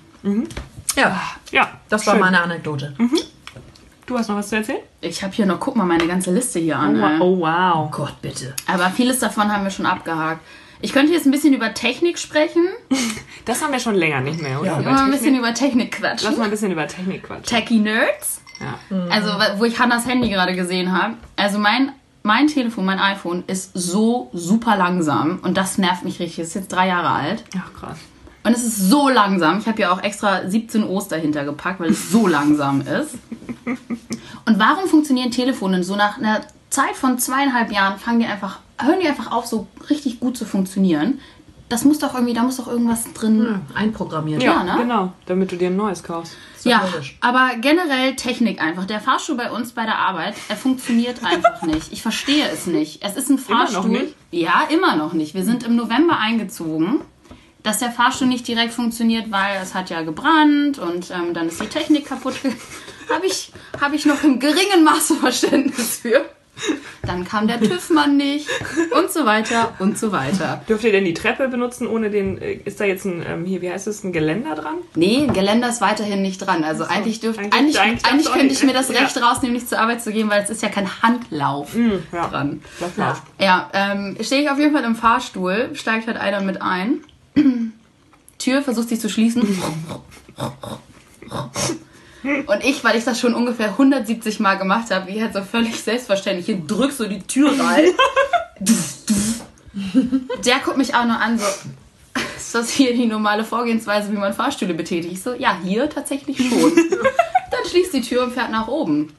[0.96, 2.22] Ja, Ja, das war schön.
[2.22, 2.96] meine Anekdote.
[4.06, 4.80] Du hast noch was zu erzählen?
[5.02, 6.96] Ich habe hier noch, guck mal, meine ganze Liste hier an.
[7.02, 7.20] ey.
[7.20, 7.92] Oh, wow.
[7.92, 8.56] Gott, bitte.
[8.66, 10.42] Aber vieles davon haben wir schon abgehakt.
[10.82, 12.68] Ich könnte jetzt ein bisschen über Technik sprechen.
[13.46, 14.74] Das haben wir schon länger nicht mehr, oder?
[14.74, 16.38] Ja, Über ein bisschen über Technik Lass quatschen.
[16.38, 17.46] mal ein bisschen über Technik quatschen.
[17.46, 18.42] Techie Nerds.
[18.60, 18.78] Ja.
[19.10, 21.16] Also, wo ich Hannas Handy gerade gesehen habe.
[21.36, 25.40] Also, mein, mein Telefon, mein iPhone ist so super langsam.
[25.42, 26.36] Und das nervt mich richtig.
[26.38, 27.44] Das ist jetzt drei Jahre alt.
[27.58, 27.98] Ach, krass.
[28.44, 29.58] Und es ist so langsam.
[29.60, 33.16] Ich habe ja auch extra 17 O's dahinter gepackt, weil es so langsam ist.
[34.46, 39.00] Und warum funktionieren Telefone so nach einer Zeit von zweieinhalb Jahren fangen die einfach, hören
[39.02, 41.20] die einfach auf, so richtig gut zu funktionieren?
[41.70, 43.62] Das muss doch irgendwie, da muss doch irgendwas drin.
[43.76, 44.42] Einprogrammiert.
[44.42, 44.76] Ja, ne?
[44.80, 46.36] genau, damit du dir ein neues kaufst.
[46.64, 47.16] Ja, logisch.
[47.22, 48.86] aber generell Technik einfach.
[48.86, 51.94] Der Fahrstuhl bei uns bei der Arbeit, er funktioniert einfach nicht.
[51.94, 53.04] Ich verstehe es nicht.
[53.04, 53.92] Es ist ein Immer noch Fahrstuhl.
[53.92, 54.16] nicht?
[54.32, 55.36] Ja, immer noch nicht.
[55.36, 57.02] Wir sind im November eingezogen.
[57.62, 61.62] Dass der Fahrstuhl nicht direkt funktioniert, weil es hat ja gebrannt und ähm, dann ist
[61.62, 62.36] die Technik kaputt.
[63.14, 66.24] Habe ich, hab ich noch im geringen Maße Verständnis für.
[67.04, 68.48] Dann kam der TÜV-Mann nicht
[68.98, 70.62] und so weiter und so weiter.
[70.68, 73.62] Dürft ihr denn die Treppe benutzen ohne den, äh, ist da jetzt ein, ähm, hier,
[73.62, 74.76] wie heißt es, ein Geländer dran?
[74.96, 76.64] Nee, ein Geländer ist weiterhin nicht dran.
[76.64, 79.00] Also eigentlich dürft, Eigentlich- eigentlich, eigentlich könnte ich mir das ja.
[79.00, 82.28] Recht rausnehmen, nicht zur Arbeit zu gehen, weil es ist ja kein Handlauf ja.
[82.28, 82.62] dran.
[82.80, 83.24] Das läuft.
[83.40, 87.00] Ja, ähm, stehe ich auf jeden Fall im Fahrstuhl, steigt halt einer mit ein.
[88.40, 89.42] Tür versucht sich zu schließen.
[92.24, 95.82] Und ich, weil ich das schon ungefähr 170 Mal gemacht habe, wie halt so völlig
[95.82, 97.86] selbstverständlich, hier drückst du die Tür rein.
[100.46, 101.46] Der guckt mich auch nur an, so,
[102.36, 105.14] ist das hier die normale Vorgehensweise, wie man Fahrstühle betätigt?
[105.14, 106.76] Ich so, ja, hier tatsächlich schon.
[107.52, 109.14] Dann schließt die Tür und fährt nach oben.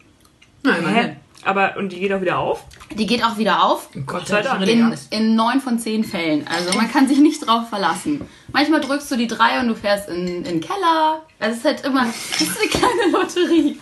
[0.63, 1.17] Nein, immerhin.
[1.45, 2.65] Aber, und die geht auch wieder auf?
[2.93, 3.89] Die geht auch wieder auf.
[4.07, 4.67] Gott sei Dank.
[4.67, 6.47] In, in neun von zehn Fällen.
[6.47, 8.29] Also man kann sich nicht drauf verlassen.
[8.53, 11.23] Manchmal drückst du die drei und du fährst in, in den Keller.
[11.39, 13.81] Also es ist halt immer, das ist eine kleine Lotterie.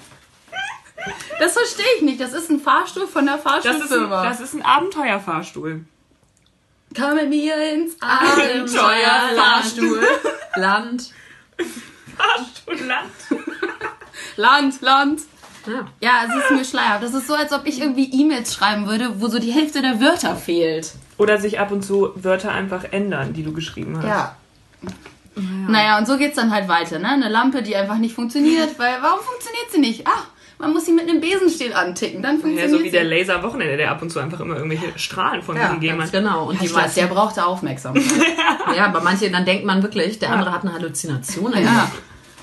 [1.40, 2.20] Das verstehe ich nicht.
[2.20, 4.24] Das ist ein Fahrstuhl von der Das Fahrstuhlfirma.
[4.24, 5.84] das ist ein Abenteuerfahrstuhl.
[6.96, 10.00] Komm mit mir ins Abenteuerfahrstuhl.
[10.56, 11.12] Land.
[12.16, 13.10] Fahrstuhlland.
[14.36, 15.20] Land, Land.
[15.68, 15.86] Ja.
[16.00, 17.02] Ja, es ist mir schleierhaft.
[17.02, 20.00] Das ist so, als ob ich irgendwie E-Mails schreiben würde, wo so die Hälfte der
[20.00, 20.92] Wörter fehlt.
[21.18, 24.06] Oder sich ab und zu Wörter einfach ändern, die du geschrieben hast.
[24.06, 24.36] Ja.
[25.68, 27.08] Naja, und so geht's dann halt weiter, ne?
[27.10, 30.04] Eine Lampe, die einfach nicht funktioniert, weil warum funktioniert sie nicht?
[30.04, 30.26] Ach,
[30.58, 33.08] man muss sie mit einem Besenstiel anticken, dann Ja, funktioniert so wie der sie.
[33.08, 36.02] Laser am Wochenende, der ab und zu einfach immer irgendwelche Strahlen von Ja, sich gegeben
[36.02, 36.10] hat.
[36.10, 36.48] genau.
[36.48, 38.02] Und die Ich weiß, meisten, der brauchte Aufmerksamkeit.
[38.76, 41.52] ja, aber manche, dann denkt man wirklich, der andere hat eine Halluzination.
[41.62, 41.88] Ja.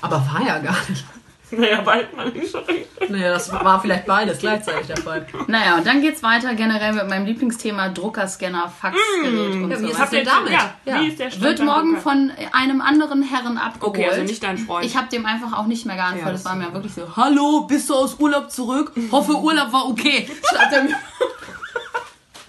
[0.00, 1.04] Aber war ja gar nicht.
[1.52, 3.08] Naja, bald mal nicht so richtig.
[3.08, 5.26] Naja, das war vielleicht beides gleichzeitig der Fall.
[5.46, 9.86] naja, und dann geht's weiter generell mit meinem Lieblingsthema Druckerscanner, Faxgerät und Ja, so wie
[9.90, 9.98] ist weiter.
[10.00, 10.52] das denn damit?
[10.52, 11.00] Ja, Ja.
[11.00, 12.02] wie ist der Stand Wird morgen Drucker?
[12.02, 13.96] von einem anderen Herren abgeholt.
[13.96, 14.84] Okay, also nicht dein Freund.
[14.86, 16.26] Ich habe dem einfach auch nicht mehr geantwortet.
[16.26, 18.92] Ja, das das war mir wirklich so, hallo, bist du aus Urlaub zurück?
[19.12, 20.28] Hoffe, Urlaub war okay.
[20.50, 20.96] Schreibt er mir.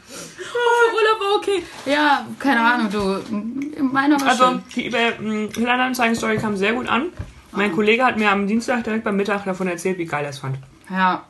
[0.10, 1.64] Hoffe, Urlaub war okay.
[1.86, 3.84] Ja, keine Ahnung, du.
[3.84, 4.64] Meiner war Also, schön.
[4.76, 7.10] die eBay Kleinanzeigen-Story kam sehr gut an.
[7.58, 10.38] Mein Kollege hat mir am Dienstag direkt beim Mittag davon erzählt, wie geil er es
[10.38, 10.60] fand.
[10.92, 11.24] Ja.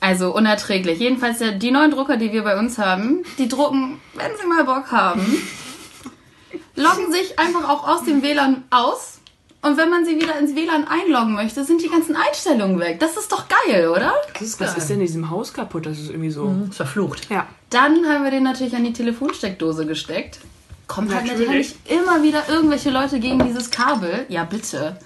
[0.00, 0.98] Also unerträglich.
[0.98, 4.64] Jedenfalls der, die neuen Drucker, die wir bei uns haben, die drucken, wenn sie mal
[4.64, 5.22] Bock haben,
[6.76, 9.18] loggen sich einfach auch aus dem WLAN aus.
[9.60, 12.98] Und wenn man sie wieder ins WLAN einloggen möchte, sind die ganzen Einstellungen weg.
[13.00, 14.14] Das ist doch geil, oder?
[14.32, 15.84] Das ist Was ist denn in diesem Haus kaputt?
[15.84, 16.46] Das ist irgendwie so.
[16.46, 16.70] Mhm.
[16.70, 17.28] Ist verflucht.
[17.28, 17.46] Ja.
[17.68, 20.40] Dann haben wir den natürlich an die Telefonsteckdose gesteckt.
[20.86, 21.46] Kommt halt Natürlich.
[21.46, 24.26] natürlich immer wieder irgendwelche Leute gegen dieses Kabel.
[24.28, 24.98] Ja, bitte.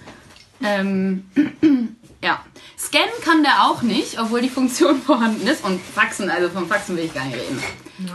[0.63, 1.25] Ähm,
[2.23, 2.39] ja.
[2.77, 5.63] Scannen kann der auch nicht, obwohl die Funktion vorhanden ist.
[5.63, 7.61] Und Faxen, also vom Faxen will ich gar nicht reden.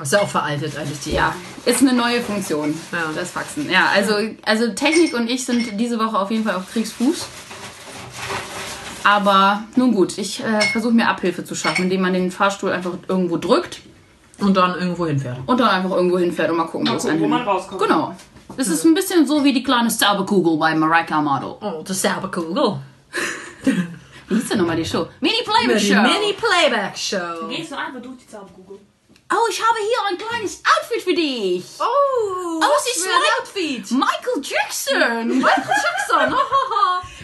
[0.03, 1.13] Ist ja auch veraltet eigentlich die.
[1.13, 1.35] Ja,
[1.67, 3.11] ist eine neue Funktion, Ja.
[3.15, 3.71] das Faxen.
[3.71, 7.27] Ja, also, also Technik und ich sind diese Woche auf jeden Fall auf Kriegsfuß.
[9.05, 12.93] Aber nun gut, ich äh, versuche mir Abhilfe zu schaffen, indem man den Fahrstuhl einfach
[13.07, 13.83] irgendwo drückt
[14.39, 15.39] Und dann irgendwo hinfährt.
[15.47, 17.83] und dann einfach irgendwo hinfährt und mal gucken, wo es gucken, wo einen man rauskommt.
[17.83, 18.17] Genau.
[18.57, 21.57] Das ist ein bisschen so wie die kleine Zauberkugel bei Mariah Model.
[21.61, 22.79] Oh, aber cool.
[24.29, 25.07] Wie hieß denn nochmal die Show?
[25.21, 26.01] Mini Playback Die Show.
[26.01, 27.49] Mini-Playback-Show.
[27.49, 28.79] Gehst du einfach durch die Zauberkugel?
[29.33, 31.65] oh, ich habe hier ein kleines Outfit für dich.
[31.79, 31.85] Oh,
[32.57, 33.91] Oh, was ist für ein Outfit.
[33.91, 35.39] Michael Jackson.
[35.39, 36.35] Michael Jackson.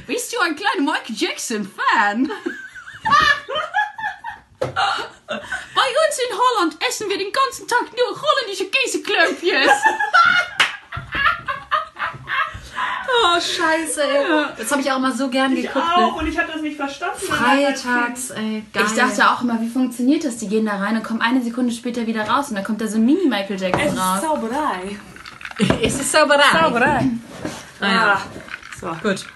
[0.07, 2.31] Bist du ein kleiner Michael Jackson-Fan?
[4.61, 4.67] Bei
[5.37, 9.71] uns in Holland essen wir den ganzen Tag nur holländische Käseklömpjes.
[13.13, 14.45] Oh, scheiße, ey.
[14.57, 15.77] Das habe ich auch immer so gern geguckt.
[15.95, 16.19] Auch, Ne?
[16.21, 17.17] und ich habe das nicht verstanden.
[17.19, 18.85] Freitags, ey, geil.
[18.87, 20.37] Ich dachte auch immer, wie funktioniert das?
[20.39, 22.87] Die gehen da rein und kommen eine Sekunde später wieder raus und dann kommt da
[22.87, 24.21] so ein Mini-Michael Jackson raus.
[24.23, 24.97] Zauberei.
[25.83, 26.43] es ist Zauberei.
[26.53, 27.07] Zauberei.
[27.81, 28.21] Naja, Ah.
[28.81, 28.87] So.
[29.09, 29.27] gut.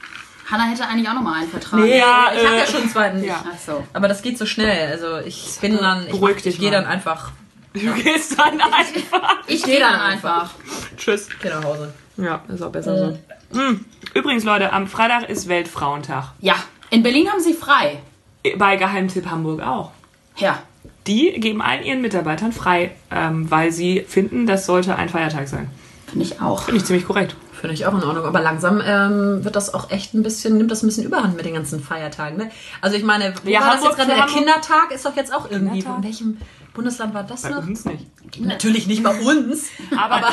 [0.51, 1.81] Hannah hätte eigentlich auch nochmal einen Vertrag.
[1.81, 3.25] Ja, ich habe äh, ja schon einen zweiten.
[3.25, 3.43] ja.
[3.47, 3.87] Ach so.
[3.93, 4.91] Aber das geht so schnell.
[4.93, 7.33] Also ich bin dann, ich, Beruhig ich, dich gehe dann einfach,
[7.75, 9.37] Du gehst dann einfach.
[9.49, 10.51] Ich geh gehe dann einfach.
[10.97, 11.29] Tschüss.
[11.43, 11.93] gehe nach Hause.
[12.17, 13.19] Ja, ist auch besser
[13.51, 13.59] so.
[13.59, 13.85] Mm.
[14.15, 16.33] Übrigens, Leute, am Freitag ist Weltfrauentag.
[16.41, 16.55] Ja,
[16.91, 18.01] in Berlin haben sie frei.
[18.57, 19.91] Bei Geheimtipp Hamburg auch.
[20.37, 20.61] Ja.
[21.09, 25.69] Die geben allen ihren Mitarbeitern frei, ähm, weil sie finden, das sollte ein Feiertag sein.
[26.07, 26.63] Finde ich auch.
[26.63, 27.35] Finde ich ziemlich korrekt.
[27.53, 28.25] Finde ich auch in Ordnung.
[28.25, 31.45] Aber langsam ähm, wird das auch echt ein bisschen, nimmt das ein bisschen Überhand mit
[31.45, 32.39] den ganzen Feiertagen.
[32.39, 32.51] Ne?
[32.81, 34.15] Also ich meine, Ja, war das Hamburg jetzt gerade?
[34.15, 34.27] Der.
[34.27, 35.81] Kindertag ist doch jetzt auch irgendwie.
[35.81, 35.99] Kindertag?
[35.99, 36.39] In welchem
[36.75, 37.67] Bundesland war das Bei noch?
[37.67, 38.05] uns nicht.
[38.41, 39.69] Natürlich nicht bei uns.
[39.97, 40.29] Aber,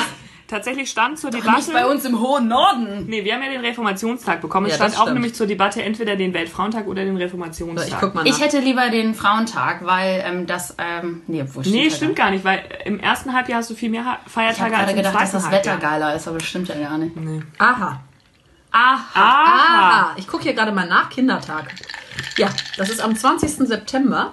[0.48, 1.72] tatsächlich stand zur Nicht Debatte.
[1.72, 3.06] bei uns im hohen Norden.
[3.06, 4.66] Nee, wir haben ja den Reformationstag bekommen.
[4.66, 7.88] Es Ja, stand auch nämlich zur Debatte entweder den Weltfrauentag oder den Reformationstag.
[7.88, 8.30] Ich guck mal nach.
[8.30, 12.44] Ich hätte lieber den Frauentag, weil ähm, das, ähm, nee, wo Nee, stimmt gar nicht,
[12.44, 15.30] weil im ersten Halbjahr hast du viel mehr Ha- Ich Feiertage als im gedacht, dass
[15.30, 15.90] zweiten das Wetter Halbjahr.
[15.92, 17.16] geiler ist, aber das stimmt ja gar nicht.
[17.58, 18.00] Aha.
[18.74, 19.00] Aha.
[19.14, 19.14] Aha.
[19.14, 21.08] Ah, ich gucke hier gerade mal nach.
[21.08, 21.72] Kindertag.
[22.36, 23.50] Ja, das ist am 20.
[23.68, 24.32] September.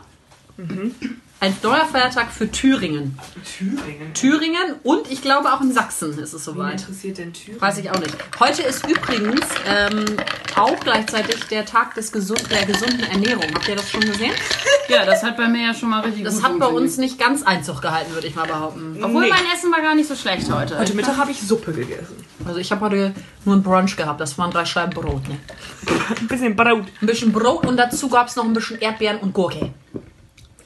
[1.42, 3.18] Ein neuer Feiertag für Thüringen.
[3.58, 4.14] Thüringen.
[4.14, 6.82] Thüringen und ich glaube auch in Sachsen ist es Wen soweit.
[6.82, 7.62] interessiert denn Thüringen?
[7.62, 8.14] Weiß ich auch nicht.
[8.42, 10.18] Heute ist übrigens ähm,
[10.58, 13.46] auch gleichzeitig der Tag des gesund der gesunden Ernährung.
[13.54, 14.34] Habt ihr das schon gesehen?
[14.90, 17.18] Ja, das hat bei mir ja schon mal richtig Das gut hat bei uns nicht
[17.18, 18.98] ganz Einzug gehalten, würde ich mal behaupten.
[19.02, 19.30] Obwohl Nee.
[19.30, 20.78] mein Essen war gar nicht so schlecht heute.
[20.78, 22.18] Heute Mittag habe ich Suppe gegessen.
[22.46, 23.14] Also ich habe heute
[23.46, 24.20] nur ein Brunch gehabt.
[24.20, 25.30] Das waren drei Scheiben Brot.
[25.30, 25.38] Ne?
[26.20, 26.86] Ein bisschen Brot.
[27.02, 29.70] Ein bisschen Brot und dazu gab es noch ein bisschen Erdbeeren und Gurke.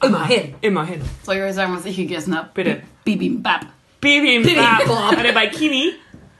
[0.06, 0.54] Immerhin.
[0.60, 1.00] Immerhin.
[1.22, 2.48] Soll ich euch sagen, was ich gegessen habe?
[2.54, 2.82] Bitte.
[3.04, 3.66] Bibimbap.
[4.00, 4.86] Bibimbap.
[4.88, 5.92] Warte, bei Kini?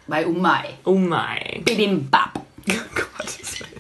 [0.06, 0.74] Bei Umai.
[0.84, 1.64] Mein.
[1.64, 2.40] Bibimbap.
[2.66, 3.74] Gottes Willen.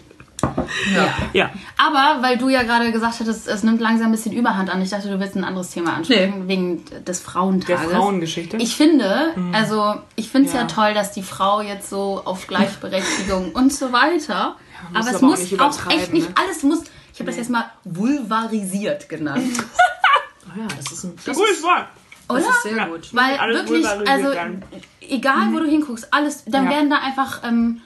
[0.94, 1.08] Ja.
[1.32, 1.50] Ja.
[1.76, 4.80] Aber weil du ja gerade gesagt hattest, es nimmt langsam ein bisschen Überhand an.
[4.82, 7.92] Ich dachte, du willst ein anderes Thema ansprechen, wegen des Der Frauentages.
[7.92, 8.56] Frauengeschichte.
[8.58, 10.62] Ich finde, also ich finde es ja.
[10.62, 10.66] Ja.
[10.66, 14.56] toll, dass die Frau jetzt so auf Gleichberechtigung und so weiter.
[14.92, 16.34] muss aber es aber auch muss auch übertreiben, echt nicht ne?
[16.42, 16.82] alles muss.
[17.14, 19.52] Ich habe das jetzt mal vulvarisiert genannt,
[20.46, 21.86] Oh ja, das ist ein das Gutes ist, Wort.
[22.28, 22.40] oder?
[22.40, 22.86] das ist sehr Ja.
[22.86, 23.14] gut.
[23.14, 24.62] Weil Alles wirklich, also werden.
[25.00, 26.70] egal wo du hinguckst, alles, dann Ja.
[26.70, 27.80] werden da einfach ähm,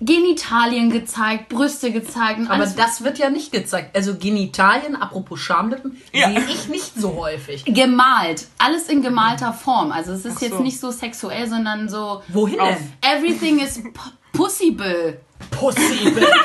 [0.00, 3.94] Genitalien gezeigt, Brüste gezeigt und Aber alles das wird ja nicht gezeigt.
[3.96, 6.28] Also Genitalien, apropos Schamlippen, Ja.
[6.28, 7.64] sehe ich nicht so häufig.
[7.64, 8.48] gemalt.
[8.58, 9.92] Alles in gemalter Form.
[9.92, 10.62] Also es ist Ach jetzt so.
[10.62, 12.92] nicht so sexuell, sondern so Wohin denn?
[13.00, 13.90] everything is p-
[14.32, 15.20] possible.
[15.52, 16.26] Possible.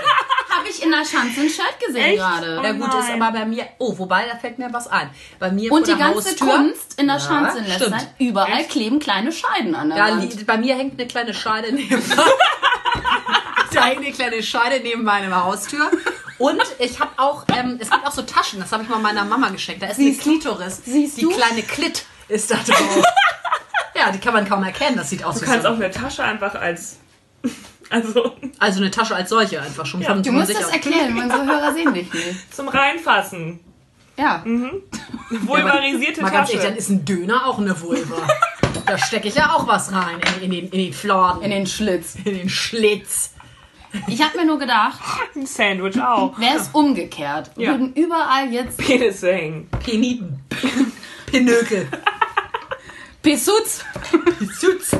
[0.67, 2.59] Habe ich in der Schanze ein Shirt gesehen gerade.
[2.59, 3.65] Oh Ja gut, ist aber bei mir.
[3.77, 5.09] Oh, wobei, da fällt mir was ein.
[5.39, 7.91] Bei mir Und vor die der ganze Haustür, Kunst in der Ja, Schanze in letzter.
[7.91, 8.69] Zeit, überall Echt?
[8.71, 10.45] kleben kleine Scheiden an der Ja, Wand.
[10.45, 12.03] bei mir hängt eine kleine Scheide neben.
[13.73, 15.89] da hängt eine kleine Scheide neben meiner Haustür.
[16.37, 19.25] Und ich habe auch, ähm, es gibt auch so Taschen, das habe ich mal meiner
[19.25, 19.81] Mama geschenkt.
[19.81, 20.39] Da ist Siehst eine du?
[20.41, 20.81] Klitoris.
[20.85, 21.29] Siehst die du?
[21.29, 23.03] kleine Klit ist da drauf.
[23.95, 24.97] ja, die kann man kaum erkennen.
[24.97, 25.69] Das sieht aus Du wie kannst so.
[25.69, 26.97] auch eine Tasche einfach als.
[27.89, 31.17] Also Also eine Tasche als solche einfach schon Ja, von Du musst sich das erklären,
[31.17, 32.51] unsere Hörer sehen dich nicht.
[32.55, 33.59] zum Reinfassen.
[34.17, 34.43] Ja.
[35.29, 36.79] Vulvarisierte Mal ganz ehrlich, dann Tasche.
[36.79, 38.27] ist ein Döner auch eine Vulva.
[38.85, 41.67] da stecke ich ja auch was rein in, in, den, in den Fladen, In den
[41.67, 42.15] Schlitz.
[42.15, 43.33] in den Schlitz.
[44.07, 44.99] Ich habe mir nur gedacht,
[45.35, 46.37] Ein Sandwich auch.
[46.39, 47.71] wäre es umgekehrt, Ja.
[47.71, 49.69] würden überall jetzt Penisse hängen.
[49.83, 50.39] Peniten.
[51.27, 51.87] Pinökel.
[53.21, 53.83] Pissutz,
[54.39, 54.97] Süß.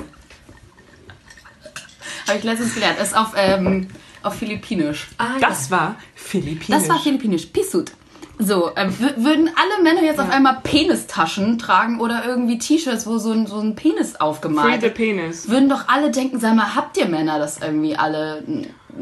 [2.28, 3.88] Habe ich letztens gelernt, ist auf, ähm,
[4.24, 5.08] auf Philippinisch.
[5.18, 6.68] Ah, Das war Philippinisch.
[6.68, 7.92] Das war Philippinisch, Pissut.
[8.40, 13.18] So, ähm, wür- würden alle Männer jetzt auf einmal Penistaschen tragen oder irgendwie T-Shirts, wo
[13.18, 15.50] so ein, so ein Penis aufgemalt ist, Penis.
[15.50, 18.44] würden doch alle denken, sag mal, habt ihr Männer das irgendwie alle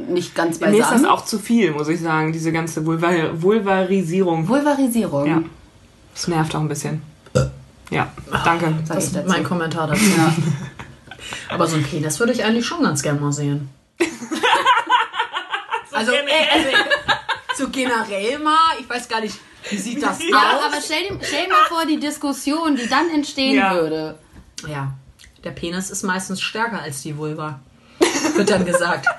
[0.09, 4.47] nicht ganz Mir ist das auch zu viel, muss ich sagen, diese ganze Vulva Vulvarisierung.
[4.47, 5.25] Vulvarisierung.
[5.27, 5.41] Ja.
[6.13, 7.01] Das nervt auch ein bisschen.
[7.91, 8.07] Ja,
[8.45, 8.73] danke.
[8.87, 10.01] Das ist mein Kommentar dazu.
[10.17, 10.33] Ja.
[11.49, 13.69] Aber so ein Penis würde ich eigentlich schon ganz gern mal sehen.
[15.91, 16.67] also, äh, also,
[17.57, 19.37] so generell mal, ich weiß gar nicht,
[19.69, 20.63] wie sieht das Ja, aus?
[20.65, 23.73] aber stell dir, stell dir mal vor, die Diskussion, die dann entstehen Ja.
[23.75, 24.17] würde.
[24.67, 24.91] Ja,
[25.43, 27.59] der Penis ist meistens stärker als die Vulva.
[28.35, 29.07] Wird dann gesagt.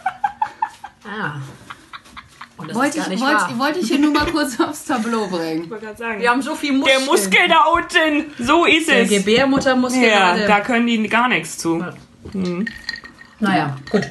[1.08, 1.36] Ah.
[2.58, 3.58] Und das Wollte ist gar ich, wollte, wahr.
[3.58, 5.64] wollte ich hier nur mal kurz aufs Tableau bringen.
[5.64, 6.20] Ich wollte gerade sagen.
[6.20, 6.98] Wir haben so viel Muskeln.
[6.98, 9.10] der Muskel da unten, so ist Der es.
[9.10, 10.46] Gebärmuttermuskel Ja, gerade.
[10.46, 11.84] da können die gar nichts zu.
[13.40, 14.02] Naja, gut.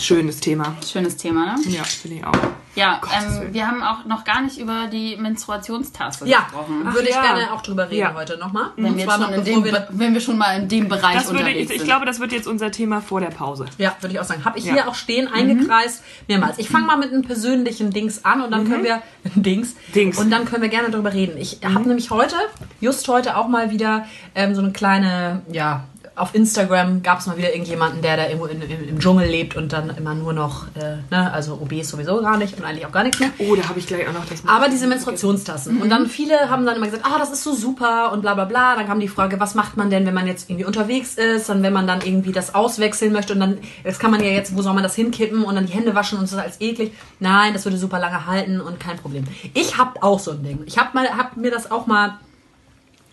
[0.00, 0.74] Schönes Thema.
[0.90, 1.56] Schönes Thema, ne?
[1.68, 2.32] Ja, finde ich auch.
[2.74, 6.84] Ja, ähm, wir haben auch noch gar nicht über die Menstruationstasse Ja, gesprochen.
[6.94, 7.20] würde ich ja.
[7.22, 8.14] gerne auch drüber reden Ja.
[8.14, 8.70] heute nochmal.
[8.76, 11.46] Wenn Und wir, noch dem, wenn wir schon mal in dem Bereich Das würde ich,
[11.46, 11.86] unterwegs ich sind.
[11.86, 13.66] glaube, das wird jetzt unser Thema vor der Pause.
[13.78, 14.44] Ja, würde ich auch sagen.
[14.44, 14.72] Habe ich Ja.
[14.72, 16.58] hier auch stehen, eingekreist, mehrmals.
[16.58, 19.02] Ich fange mal mit einem persönlichen Dings an und dann können wir
[19.34, 20.18] Dings, Dings.
[20.18, 21.36] und dann können wir gerne darüber reden.
[21.36, 22.36] Ich habe nämlich heute,
[22.80, 27.36] just heute auch mal wieder ähm, so eine kleine, ja, auf Instagram gab es mal
[27.36, 30.66] wieder irgendjemanden, der da irgendwo in, im, im Dschungel lebt und dann immer nur noch,
[30.74, 33.30] äh, ne, also obes sowieso gar nicht und eigentlich auch gar nichts mehr.
[33.38, 34.42] Oh, da habe ich gleich auch noch das.
[34.46, 35.80] Aber diese Menstruationstassen.
[35.80, 38.44] Und dann viele haben dann immer gesagt, ah, das ist so super und bla bla
[38.44, 38.76] bla.
[38.76, 41.62] Dann kam die Frage, was macht man denn, wenn man jetzt irgendwie unterwegs ist, dann
[41.62, 44.62] wenn man dann irgendwie das auswechseln möchte und dann, das kann man ja jetzt, wo
[44.62, 46.92] soll man das hinkippen und dann die Hände waschen und so als eklig.
[47.20, 49.24] Nein, das würde super lange halten und kein Problem.
[49.54, 50.60] Ich hab auch so ein Ding.
[50.66, 52.18] Ich hab mal, hab mir das auch mal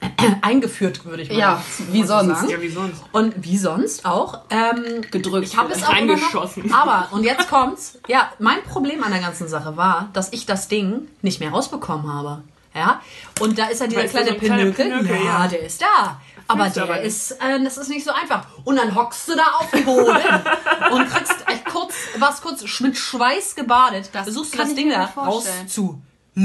[0.42, 2.40] eingeführt, würde ich mal Ja, wie sonst.
[2.40, 2.50] sagen.
[2.50, 3.04] Ja, wie sonst?
[3.12, 4.40] Und wie sonst auch.
[4.50, 5.48] Ähm, Gedrückt.
[5.48, 6.74] Ich habe es auch immer noch.
[6.74, 8.00] Aber, und jetzt kommt's.
[8.08, 12.12] Ja, mein Problem an der ganzen Sache war, dass ich das Ding nicht mehr rausbekommen
[12.12, 12.44] habe.
[12.74, 13.02] Ja,
[13.40, 14.74] und da ist ja dieser kleine so Pinökel.
[14.74, 15.48] Pinökel, ja, ja.
[15.48, 16.22] der ist da.
[16.48, 18.46] Aber der aber ist, äh, das ist nicht so einfach.
[18.64, 20.08] Und dann hockst du da auf dem Boden
[20.92, 24.10] und kriegst echt kurz, warst kurz mit Schweiß gebadet.
[24.14, 25.68] Das versuchst du das Ding da vorstellen.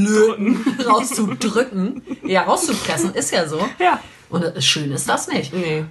[0.03, 2.03] Rauszulöten, rauszudrücken.
[2.25, 3.61] Ja, rauszupressen, ist ja so.
[3.79, 4.01] Ja.
[4.31, 5.53] Und schön ist das nicht.
[5.53, 5.85] Nee.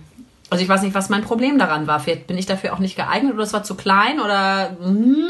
[0.54, 2.00] Also ich weiß nicht, was mein Problem daran war.
[2.00, 4.78] Vielleicht bin ich dafür auch nicht geeignet oder es war zu klein oder.
[4.82, 5.28] Hm,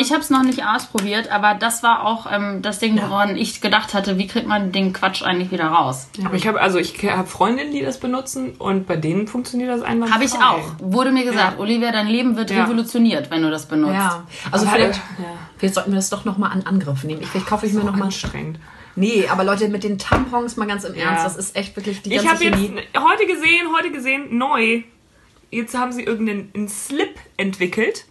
[0.00, 3.60] Ich habe es noch nicht ausprobiert, aber das war auch ähm, das Ding, woran ich
[3.60, 6.08] gedacht hatte, wie kriegt man den Quatsch eigentlich wieder raus?
[6.24, 9.82] Aber ich habe also ich habe Freundinnen, die das benutzen und bei denen funktioniert das
[9.82, 10.10] einmal.
[10.10, 10.60] Habe ich auch.
[10.80, 12.64] Wurde mir gesagt, Olivia, dein Leben wird Ja.
[12.64, 13.94] revolutioniert, wenn du das benutzt.
[13.94, 15.24] ja, also Aber, vielleicht, ja.
[15.58, 17.22] vielleicht sollten wir das doch nochmal an Angriff nehmen.
[17.22, 18.02] Ich, vielleicht kaufe ich mir nochmal.
[18.04, 18.58] anstrengend.
[18.94, 21.10] Nee, aber Leute, mit den Tampons mal ganz im Ja.
[21.10, 24.82] Ernst, das ist echt wirklich die Ich ganze habe jetzt heute gesehen, heute gesehen, neu.
[25.50, 28.06] Jetzt haben sie irgendeinen einen Slip entwickelt.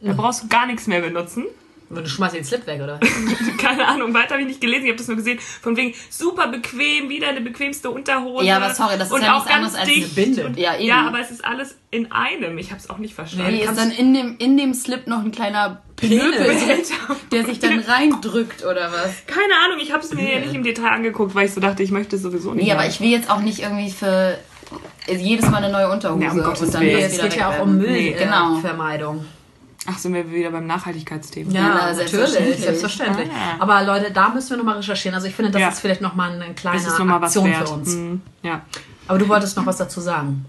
[0.00, 1.44] Da brauchst du gar nichts mehr benutzen.
[2.00, 2.98] Du schmeißt den Slip weg, oder?
[3.58, 4.84] Keine Ahnung, weiter habe ich nicht gelesen.
[4.84, 5.38] Ich habe das nur gesehen.
[5.38, 8.46] Von wegen super bequem, wieder eine bequemste Unterhose.
[8.46, 10.46] Ja, aber sorry, das ist und ja auch nichts anderes als eine Binde.
[10.46, 10.84] Und, Ja, eben.
[10.86, 12.56] ja, aber es ist alles in einem.
[12.58, 13.52] Ich habe es auch nicht verstanden.
[13.52, 16.92] Nee, ist dann in dem, in dem Slip noch ein kleiner Pinöpel, Penis.
[17.32, 19.26] der sich dann reindrückt oder was?
[19.26, 21.82] Keine Ahnung, ich habe es mir ja nicht im Detail angeguckt, weil ich so dachte,
[21.82, 22.64] ich möchte es sowieso nicht.
[22.64, 22.90] Nee, aber haben.
[22.90, 24.38] ich will jetzt auch nicht irgendwie für
[25.08, 26.24] jedes Mal eine neue Unterhose.
[26.24, 28.60] Ja, um Gottes und dann es geht ja auch um Nee, genau.
[29.86, 31.50] Ach, sind wir wieder beim Nachhaltigkeitsthema.
[31.52, 32.60] Ja, na, natürlich, selbstverständlich.
[32.60, 33.28] selbstverständlich.
[33.32, 33.56] Ah.
[33.62, 35.14] Aber Leute, da müssen wir nochmal recherchieren.
[35.16, 35.68] Also ich finde, das Ja.
[35.70, 37.68] ist vielleicht nochmal eine kleine Das ist nochmal was Aktion wert.
[37.68, 37.94] für uns.
[37.96, 38.20] Mhm.
[38.42, 38.60] Ja.
[39.08, 40.44] Aber du wolltest noch was dazu sagen,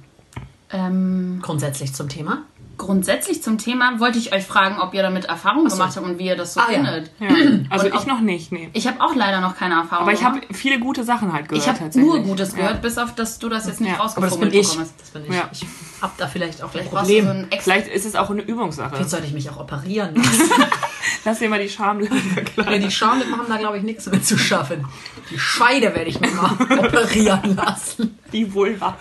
[0.75, 2.43] Ähm, grundsätzlich zum Thema.
[2.77, 5.75] Grundsätzlich zum Thema wollte ich euch fragen, ob ihr damit Erfahrung so.
[5.77, 6.75] gemacht habt und wie ihr das so Ah, ja.
[6.75, 7.11] findet.
[7.19, 7.27] ja.
[7.69, 8.69] Also Und ich auch- noch nicht, nee.
[8.73, 10.03] Ich habe auch leider noch keine Erfahrung.
[10.07, 12.79] Aber ich habe viele gute Sachen halt gehört ich habe nur Gutes gehört, Ja.
[12.79, 13.99] bis auf, dass du das jetzt nicht Ja.
[14.03, 14.69] Aber das bin ich.
[14.69, 14.93] bekommst.
[14.99, 15.33] Das bin ich.
[15.33, 15.49] Ja.
[15.51, 15.65] Ich
[16.01, 17.29] hab da vielleicht auch gleich du so Probleme.
[17.31, 18.97] ein extra Vielleicht ist es auch eine Übungssache.
[18.97, 20.51] Jetzt sollte ich mich auch operieren lassen.
[21.25, 22.81] Lass dir mal die Schamlippe ja, verkleiden.
[22.81, 24.85] die Schamlippen haben da, glaube ich, nichts mit zu schaffen.
[25.31, 28.19] Die Scheide werde ich mir mal operieren lassen.
[28.33, 28.97] Die Vulva.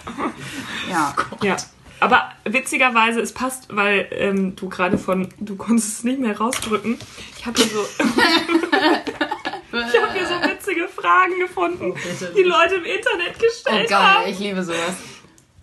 [0.91, 1.15] ja.
[1.43, 1.57] Ja.
[2.03, 6.99] Aber witzigerweise, es passt, weil ähm, du gerade von, du konntest es nicht mehr rausdrücken.
[7.39, 12.43] Ich habe hier so, ich habe hier so witzige Fragen gefunden, bitte die.
[12.43, 14.29] Leute im Internet Oh gestellt geil, haben.
[14.29, 14.97] ich liebe sowas.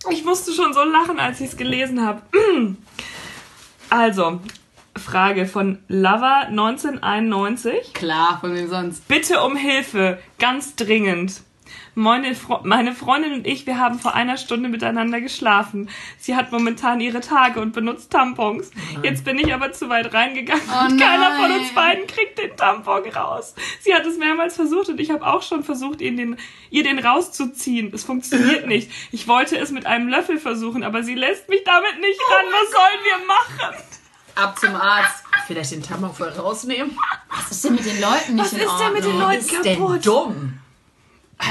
[0.08, 2.22] Ich musste schon so lachen, als ich es gelesen habe.
[3.92, 4.38] Also,
[4.96, 7.92] Frage von Lover 1991.
[7.92, 9.08] Klar, von wem sonst?
[9.08, 11.42] Bitte um Hilfe, ganz dringend.
[12.00, 15.90] Meine, Fro meine Freundin und ich, wir haben vor einer Stunde miteinander geschlafen.
[16.18, 18.70] Sie hat momentan ihre Tage und benutzt Tampons.
[19.02, 21.60] Jetzt bin ich aber zu weit reingegangen Oh und keiner von nein.
[21.60, 23.54] uns beiden kriegt den Tampon raus.
[23.80, 26.36] Sie hat es mehrmals versucht und ich habe auch schon versucht, ihn den,
[26.70, 27.92] ihr den rauszuziehen.
[27.92, 28.90] Es funktioniert nicht.
[29.12, 32.46] Ich wollte es mit einem Löffel versuchen, aber sie lässt mich damit nicht ran.
[32.50, 33.26] Was sollen wir
[33.68, 33.82] machen?
[34.36, 35.22] Ab zum Arzt.
[35.46, 36.96] Vielleicht den Tampon voll rausnehmen.
[37.28, 39.18] Was ist denn mit den Leuten nicht Was in ist denn mit den?
[39.18, 40.06] Leuten ist denn kaputt?
[40.06, 40.60] dumm?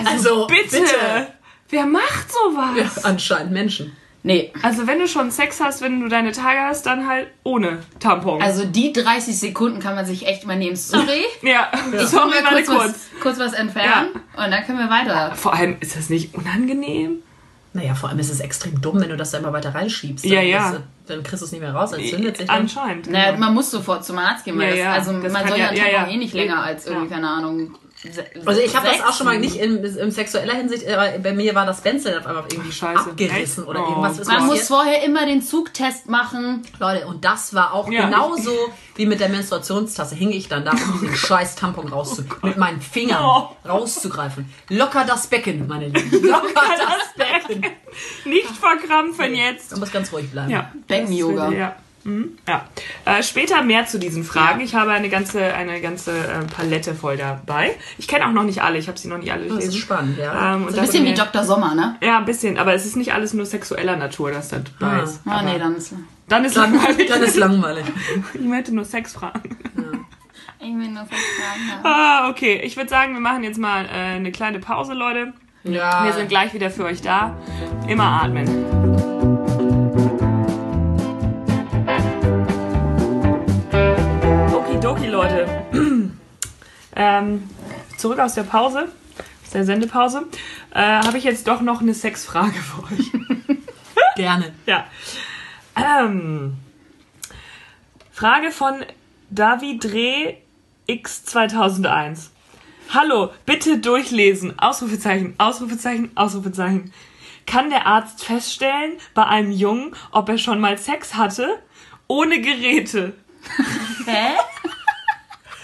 [0.08, 0.80] Also, bitte.
[0.82, 1.28] bitte.
[1.70, 3.04] Wer macht sowas?
[3.06, 3.96] Anscheinend Menschen.
[4.22, 7.80] Nee, Also wenn du schon Sex hast, wenn du deine Tage hast, dann halt ohne
[8.02, 8.42] Tampon.
[8.42, 10.76] also die 30 Sekunden kann man sich echt mal nehmen.
[10.76, 12.88] Sorry, ja, ich sorry, will warte kurz, kurz.
[13.14, 15.34] Was, kurz was entfernen und dann können wir weiter.
[15.36, 17.20] Vor allem, ist das nicht unangenehm?
[17.72, 20.26] Naja, vor allem ist es extrem dumm, wenn du das da immer weiter reinschiebst.
[20.26, 20.70] Ja, Dann ja.
[20.72, 22.58] ist- Dann kriegst du es nicht mehr raus, als zündet sich dann.
[22.62, 23.10] Anscheinend.
[23.10, 25.58] Naja, man muss sofort zum Arzt gehen, weil Ja, das, ja, also das man soll
[25.60, 26.14] ja- ja, ja, Tampon ja.
[26.14, 26.62] eh nicht länger Ja.
[26.64, 27.76] als irgendwie, keine Ahnung.
[28.46, 31.54] Also ich habe das auch schon mal nicht in, in sexueller Hinsicht, aber bei mir
[31.54, 33.10] war das Benzel auf einmal irgendwie scheiße.
[33.10, 33.90] abgerissen oder Oh.
[33.90, 36.62] irgendwas Man muss vorher immer den Zugtest machen.
[36.80, 38.06] Leute, und das war auch Ja.
[38.06, 38.52] genauso
[38.96, 40.16] wie mit der Menstruationstasse.
[40.16, 43.50] Hing ich dann da, um diesen scheiß Tampon rauszu mit meinen Fingern Oh.
[43.68, 44.50] rauszugreifen.
[44.70, 46.24] Locker das Becken, meine Lieben.
[46.26, 47.66] Locker das Becken.
[48.24, 49.72] Nicht verkrampfen jetzt.
[49.72, 50.50] Man muss ganz ruhig bleiben.
[50.52, 50.72] Ja.
[50.88, 51.52] Beckenyoga.
[51.52, 51.76] Ja.
[52.04, 52.38] Mhm.
[52.48, 52.66] ja.
[53.06, 54.62] Äh, später mehr zu diesen Fragen.
[54.62, 57.76] Ich habe eine ganze, eine ganze äh, Palette voll dabei.
[57.98, 58.78] Ich kenne auch noch nicht alle.
[58.78, 60.56] Ich habe sie noch nicht alle Das ist spannend, ja.
[60.56, 61.44] Ähm, und So ein bisschen wie Dr.
[61.44, 61.96] Sommer, ne?
[62.02, 62.58] Ja, ein bisschen.
[62.58, 65.04] Aber es ist nicht alles nur sexueller Natur, das da dabei Ah.
[65.04, 65.22] ist.
[65.26, 65.94] Ah, Aber nee, dann ist.
[66.28, 67.10] dann ist Dann, langweilig.
[67.10, 67.86] dann ist langweilig.
[68.34, 69.58] Ich möchte nur Sexfragen.
[70.62, 72.62] Ich will nur Fragen Ah, okay.
[72.64, 75.34] Ich würde sagen, wir machen jetzt mal äh, eine kleine Pause, Leute.
[75.64, 76.06] Ja.
[76.06, 77.36] Wir sind gleich wieder für euch da.
[77.88, 79.19] Immer atmen.
[84.80, 85.46] Okidoki, Leute.
[86.96, 87.50] ähm,
[87.98, 88.88] zurück aus der Pause,
[89.44, 90.26] aus der Sendepause,
[90.74, 93.12] äh, habe ich jetzt doch noch eine Sexfrage für euch.
[94.16, 94.54] Gerne.
[94.66, 94.86] Ja.
[95.76, 96.56] Ähm,
[98.14, 98.86] Frage von
[99.30, 100.36] David Dreh
[100.86, 102.32] X 2001.
[102.94, 104.58] Hallo, bitte durchlesen.
[104.60, 106.94] Ausrufezeichen, Ausrufezeichen, Ausrufezeichen.
[107.46, 111.60] Kann der Arzt feststellen bei einem Jungen, ob er schon mal Sex hatte?
[112.08, 113.14] Ohne Geräte.
[114.06, 114.36] Hä?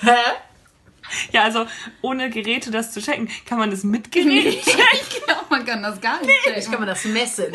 [0.05, 0.11] Hä?
[1.31, 1.67] Ja, also
[2.01, 3.29] ohne Geräte das zu checken.
[3.45, 4.55] Kann man das mit Gerät?
[4.55, 4.63] Ich
[5.23, 6.71] glaube, man kann das gar nicht Ich checken.
[6.71, 7.45] kann man das messen.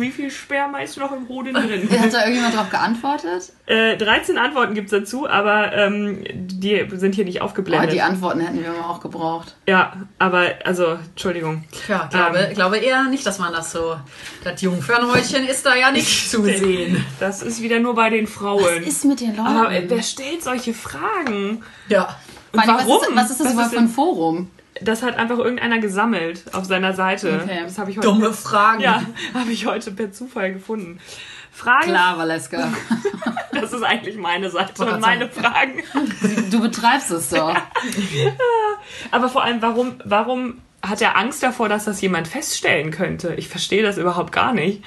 [0.00, 1.88] Wie viel Sperma ist noch im Hoden drin?
[2.00, 3.52] Hat da irgendjemand drauf geantwortet?
[3.66, 7.92] Äh, 13 Antworten gibt's dazu, aber ähm, die sind hier nicht Oh, aufgeblendet.
[7.92, 9.54] die Antworten hätten wir mal auch gebraucht.
[9.68, 11.64] ja, aber, also, Entschuldigung.
[11.88, 12.54] Ja, glaube, Ähm.
[12.54, 13.96] glaube eher nicht, dass man das so.
[14.44, 17.04] Das Jungfernhäutchen ist da ja nicht zu sehen.
[17.20, 18.62] Das ist wieder nur bei den Frauen.
[18.64, 19.46] Was ist mit den Leuten?
[19.46, 21.62] aber wer stellt solche Fragen?
[21.88, 22.16] Ja.
[22.56, 22.98] Allem, warum?
[23.14, 24.50] Was ist, was ist das Was überhaupt ist für ein Forum?
[24.80, 27.40] Das hat einfach irgendeiner gesammelt auf seiner Seite.
[27.42, 27.60] Okay.
[27.62, 28.06] Das habe ich heute.
[28.06, 28.80] Dumme Fragen.
[28.80, 29.02] Ja,
[29.34, 31.00] habe ich heute per Zufall gefunden.
[31.52, 32.72] Frage, Klar, Valeska.
[33.52, 35.82] das ist eigentlich meine Seite und meine Fragen.
[36.50, 37.54] Du betreibst es doch.
[39.10, 43.34] Aber vor allem, warum, warum hat er Angst davor, dass das jemand feststellen könnte?
[43.34, 44.82] Ich verstehe das überhaupt gar nicht.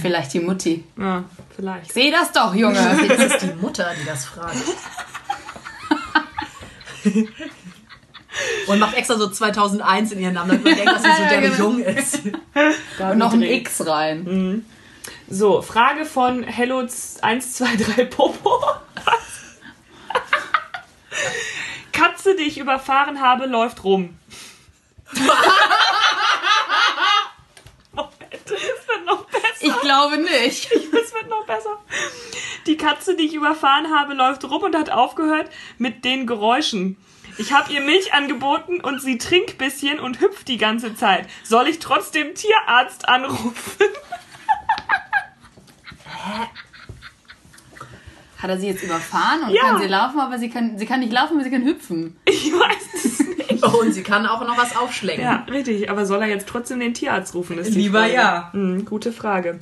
[0.00, 0.84] Vielleicht die Mutti.
[0.98, 1.92] Ja, vielleicht.
[1.92, 2.78] Seh das doch, Junge.
[3.08, 4.56] Das ist die Mutter, die das fragt.
[8.66, 11.40] Und macht extra so 2001 in ihren Namen, damit man denkt, dass sie so der
[11.40, 11.56] Genau.
[11.56, 12.20] jung ist.
[12.98, 14.64] Und noch ein X rein.
[15.28, 18.60] So, Frage von Hello 123 Popo.
[21.92, 24.18] Katze, die ich überfahren habe, läuft rum.
[25.12, 25.20] Es
[28.88, 29.44] wird noch besser.
[29.60, 30.72] Ich glaube nicht.
[30.72, 31.78] Es wird noch besser.
[32.66, 36.96] Die Katze, die ich überfahren habe, läuft rum und hat aufgehört mit den Geräuschen.
[37.38, 41.26] Ich habe ihr Milch angeboten und sie trinkt bisschen und hüpft die ganze Zeit.
[41.42, 43.86] Soll ich trotzdem Tierarzt anrufen?
[48.38, 49.62] Hat er sie jetzt überfahren und Ja.
[49.62, 52.16] kann sie laufen, aber sie kann, sie kann nicht laufen, aber sie kann hüpfen.
[52.24, 53.34] Ich weiß es nicht.
[53.64, 55.22] Und sie kann auch noch was aufschlecken.
[55.24, 55.88] Ja, richtig.
[55.88, 57.58] Aber soll er jetzt trotzdem den Tierarzt rufen?
[57.62, 58.50] Lieber ja.
[58.52, 59.58] Hm, gute Frage.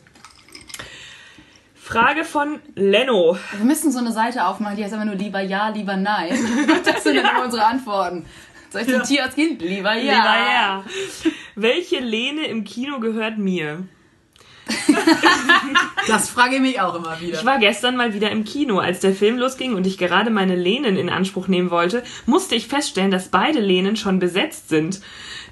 [1.92, 3.36] Frage von Leno.
[3.54, 6.30] Wir müssen so eine Seite aufmachen, die heißt aber nur lieber ja, lieber nein.
[6.84, 8.24] Das sind dann immer unsere Antworten.
[8.70, 9.58] Soll ich zum Tierarzt gehen?
[9.58, 10.00] Lieber ja.
[10.00, 10.84] Lieber ja.
[11.54, 13.84] Welche Lene im Kino gehört mir?
[16.08, 17.38] Das frage ich mich auch immer wieder.
[17.38, 18.80] Ich war gestern mal wieder im Kino.
[18.80, 22.66] Als der Film losging und ich gerade meine Lehnen in Anspruch nehmen wollte, musste ich
[22.66, 25.00] feststellen, dass beide Lehnen schon besetzt sind.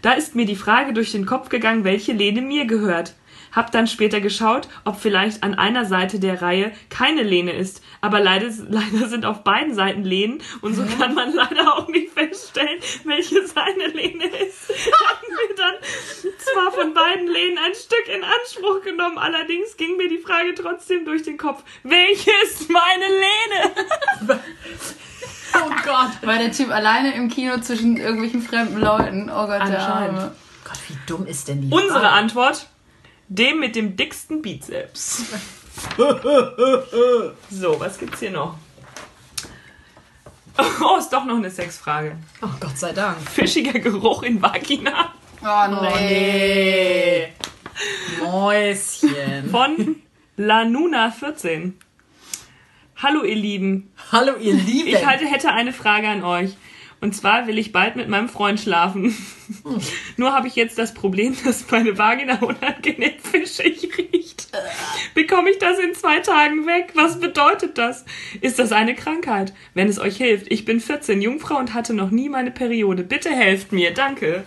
[0.03, 3.15] Da ist mir die Frage durch den Kopf gegangen, welche Lehne mir gehört.
[3.53, 7.83] Hab dann später geschaut, ob vielleicht an einer Seite der Reihe keine Lehne ist.
[8.01, 12.13] Aber leider, leider sind auf beiden Seiten Lehnen und so kann man leider auch nicht
[12.13, 14.71] feststellen, welche seine Lehne ist.
[15.09, 15.75] Haben wir dann
[16.39, 21.05] zwar von beiden Lehnen ein Stück in Anspruch genommen, allerdings ging mir die Frage trotzdem
[21.05, 21.63] durch den Kopf.
[21.83, 24.41] Welche ist meine Lehne?
[25.55, 26.11] oh Gott.
[26.23, 29.31] War der Typ alleine im Kino zwischen irgendwelchen fremden Leuten?
[29.31, 29.81] Oh Gott, der.
[29.81, 30.35] Arme.
[30.65, 32.09] Gott, wie dumm ist denn die Unsere Frage?
[32.11, 32.67] Antwort:
[33.31, 35.25] dem mit dem dicksten Bizeps.
[37.51, 38.57] so, was gibt's hier noch?
[40.59, 42.17] Oh, ist doch noch eine Sexfrage.
[42.43, 43.17] Oh Gott sei Dank.
[43.31, 47.29] Fischiger Geruch in Vagina Oh nee.
[48.21, 49.49] Mäuschen.
[49.51, 49.97] von
[50.39, 51.73] Lanuna14.
[52.97, 54.89] Hallo ihr Lieben, Hallo ihr Lieben.
[54.89, 56.51] ich halte, hätte eine Frage an euch.
[57.01, 59.17] Und zwar will ich bald mit meinem Freund schlafen.
[60.17, 64.49] Nur habe ich jetzt das Problem, dass meine Vagina unangenehm fischig riecht.
[65.15, 66.93] Bekomme ich das in zwei Tagen weg?
[66.95, 68.05] Was bedeutet das?
[68.41, 69.55] Ist das eine Krankheit?
[69.75, 70.51] Wenn es euch hilft.
[70.53, 73.03] Ich bin 14, Jungfrau und hatte noch nie meine Periode.
[73.03, 73.95] Bitte helft mir.
[73.95, 74.45] Danke.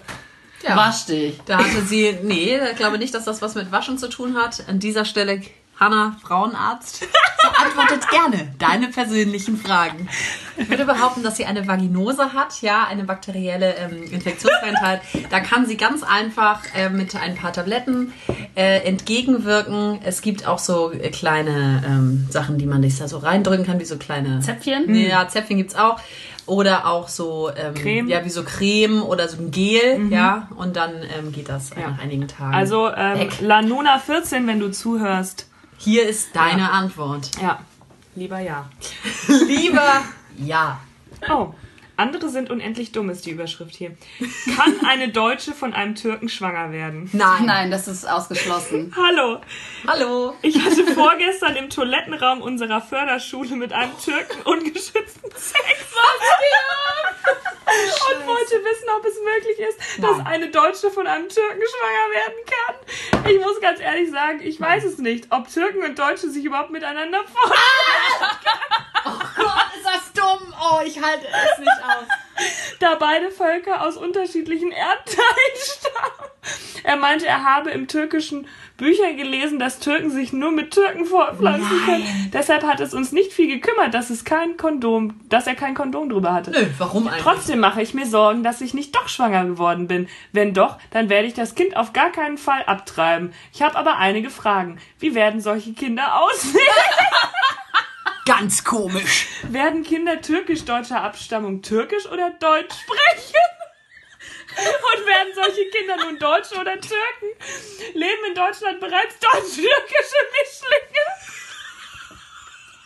[0.61, 0.77] ja.
[0.77, 1.39] Wasch dich.
[1.45, 4.63] Da hatte sie, nee, ich glaube nicht, dass das was mit Waschen zu tun hat.
[4.67, 5.41] An dieser Stelle,
[5.83, 7.05] Hanna, Frauenarzt,
[7.41, 10.07] beantwortet gerne deine persönlichen Fragen.
[10.55, 15.01] Ich würde behaupten, dass sie eine Vaginose hat, ja, eine bakterielle ähm, Infektionskrankheit.
[15.29, 18.13] Da kann sie ganz einfach äh, mit ein paar Tabletten
[18.55, 19.99] äh, entgegenwirken.
[20.05, 23.79] Es gibt auch so äh, kleine ähm, Sachen, die man sich da so reindrücken kann,
[23.81, 24.93] wie so kleine Zäpfchen?
[24.95, 25.99] Ja, Zäpfchen gibt's auch.
[26.45, 28.07] Oder auch so ähm, Creme.
[28.09, 31.91] ja, wie so Creme oder so ein Gel, ja, und dann ähm, geht das Ja.
[31.91, 32.53] nach einigen Tagen.
[32.53, 33.31] Also, ähm, Weg.
[33.41, 35.47] Lanuna14, wenn du zuhörst.
[35.83, 37.31] Hier ist deine Antwort.
[37.41, 37.59] Ja,
[38.15, 38.69] lieber ja.
[39.27, 40.03] Lieber
[40.37, 40.79] ja.
[41.29, 41.53] Oh,
[41.95, 43.95] andere sind unendlich dumm, ist die Überschrift hier.
[44.55, 47.09] Kann eine Deutsche von einem Türken schwanger werden?
[47.13, 47.45] Nein.
[47.45, 48.93] Nein, das ist ausgeschlossen.
[48.97, 49.39] Hallo,
[49.87, 50.33] Hallo.
[50.41, 55.53] ich hatte vorgestern im Toilettenraum unserer Förderschule mit einem Türken ungeschützten Sex.
[57.73, 60.27] Und wollte wissen, ob es möglich ist, dass Nein.
[60.27, 63.31] eine Deutsche von einem Türken schwanger werden kann.
[63.31, 66.71] Ich muss ganz ehrlich sagen, ich weiß es nicht, ob Türken und Deutsche sich überhaupt
[66.71, 67.53] miteinander fortpflanzen.
[68.19, 68.32] Gott,
[71.03, 72.07] halte es nicht aus.
[72.79, 76.29] da beide Völker aus unterschiedlichen Erdteilen stammen.
[76.83, 81.85] Er meinte, er habe im türkischen Büchern gelesen, dass Türken sich nur mit Türken fortpflanzen
[81.85, 82.31] können.
[82.33, 86.09] Deshalb hat es uns nicht viel gekümmert, dass es kein Kondom, dass er kein Kondom
[86.09, 86.51] drüber hatte.
[86.51, 87.23] Nö, warum eigentlich?
[87.23, 90.09] Trotzdem mache ich mir Sorgen, dass ich nicht doch schwanger geworden bin.
[90.33, 93.33] Wenn doch, dann werde ich das Kind auf gar keinen Fall abtreiben.
[93.53, 94.79] Ich habe aber einige Fragen.
[94.99, 96.59] Wie werden solche Kinder aussehen?
[98.25, 99.27] Ganz komisch.
[99.49, 103.35] werden Kinder türkisch-deutscher Abstammung türkisch oder deutsch sprechen?
[104.95, 107.27] Und werden solche Kinder nun Deutsche oder Türken?
[107.93, 111.03] Leben in Deutschland bereits deutsch-türkische Mischlinge?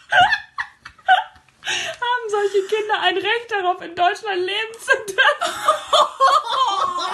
[1.67, 5.53] Haben solche Kinder ein Recht darauf, in Deutschland leben zu dürfen?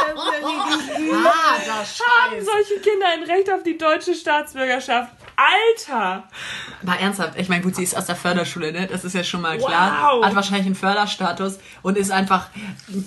[0.05, 5.11] Ah, das Haben solche Kinder ein Recht auf die deutsche Staatsbürgerschaft?
[5.35, 6.23] Alter!
[6.81, 8.87] Mal ernsthaft, ich meine, gut, sie ist aus der Förderschule, ne?
[8.87, 10.13] Das ist ja schon mal klar.
[10.13, 10.25] Wow.
[10.25, 12.47] Hat wahrscheinlich einen Förderstatus und ist einfach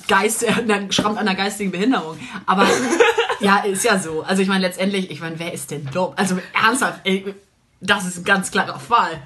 [0.08, 0.52] Geist, äh,
[0.90, 2.18] schrammt an einer geistigen Behinderung.
[2.46, 2.66] Aber
[3.40, 4.22] ja, ist ja so.
[4.22, 6.14] Also ich meine, letztendlich, ich meine, wer ist denn dumm?
[6.16, 7.34] Also ernsthaft, ey,
[7.80, 9.20] das ist ein ganz klarer Fall.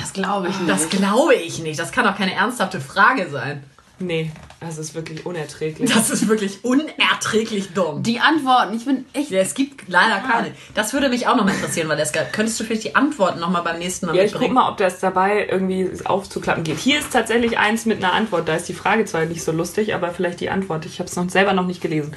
[0.00, 0.70] Das glaube ich nicht.
[0.70, 1.78] Das glaube ich nicht.
[1.78, 3.62] Das kann doch keine ernsthafte Frage sein.
[4.00, 5.88] Nee, das ist wirklich unerträglich.
[5.92, 8.02] Das ist wirklich unerträglich dumm.
[8.02, 9.30] Die Antworten, ich bin echt.
[9.30, 10.50] Ja, es gibt leider keine.
[10.74, 12.24] Das würde mich auch noch mal interessieren, Valeska.
[12.32, 14.54] Könntest du vielleicht die Antworten noch mal beim nächsten Mal Ja, ich guck mitbringen?
[14.56, 16.78] mal, ob das dabei irgendwie aufzuklappen geht.
[16.78, 18.48] Hier ist tatsächlich eins mit einer Antwort.
[18.48, 20.86] Da ist die Frage zwar nicht so lustig, aber vielleicht die Antwort.
[20.86, 22.16] Ich habe es noch selber noch nicht gelesen.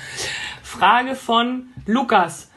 [0.64, 2.50] Frage von Lukas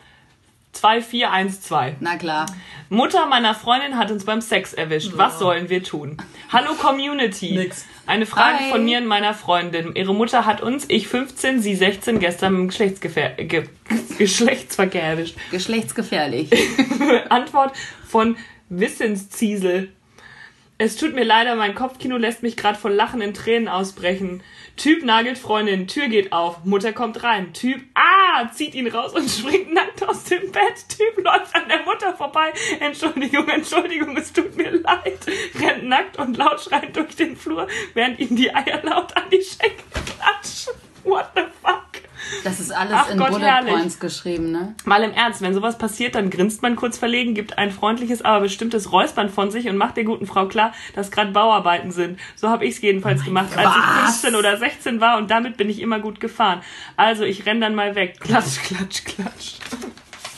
[0.73, 1.97] 2412.
[2.01, 2.47] Na klar.
[2.89, 5.12] Mutter meiner Freundin hat uns beim Sex erwischt.
[5.16, 6.16] Was sollen wir tun?
[6.53, 7.53] Hallo Community.
[7.53, 7.85] Nix.
[8.07, 8.71] Eine Frage Hi.
[8.71, 9.95] von mir und meiner Freundin.
[9.95, 13.64] Ihre Mutter hat uns, ich 15, sie 16, gestern mit dem Geschlechtsgefer Ge
[14.18, 15.37] Geschlechtsverkehr erwischt.
[15.51, 16.51] Geschlechtsgefährlich.
[17.29, 18.37] Antwort von
[18.68, 19.93] Wissensziesel.
[20.83, 24.43] Es tut mir leider, mein Kopfkino lässt mich gerade vor Lachen in Tränen ausbrechen.
[24.78, 27.53] Typ nagelt Freundin, Tür geht auf, Mutter kommt rein.
[27.53, 30.89] Typ, ah, zieht ihn raus und springt nackt aus dem Bett.
[30.89, 32.55] Typ läuft an der Mutter vorbei.
[32.81, 35.18] Entschuldigung, Entschuldigung, es tut mir leid.
[35.61, 39.43] Rennt nackt und laut schreiend durch den Flur, während ihm die Eier laut an die
[39.43, 40.72] Schenkel klatschen.
[41.05, 41.89] What the fuck?
[42.45, 43.72] Das ist alles Ach in Gott, Bullet herrlich.
[43.72, 44.74] Points geschrieben, ne?
[44.85, 48.41] Mal im Ernst, wenn sowas passiert, dann grinst man kurz verlegen, gibt ein freundliches, aber
[48.41, 52.18] bestimmtes Räuspern von sich und macht der guten Frau klar, dass gerade Bauarbeiten sind.
[52.37, 54.20] So habe ich es jedenfalls gemacht, als ich was?
[54.20, 56.61] 15 oder 16 war und damit bin ich immer gut gefahren.
[56.97, 58.20] Also ich renn dann mal weg.
[58.20, 59.55] Klatsch, klatsch, klatsch.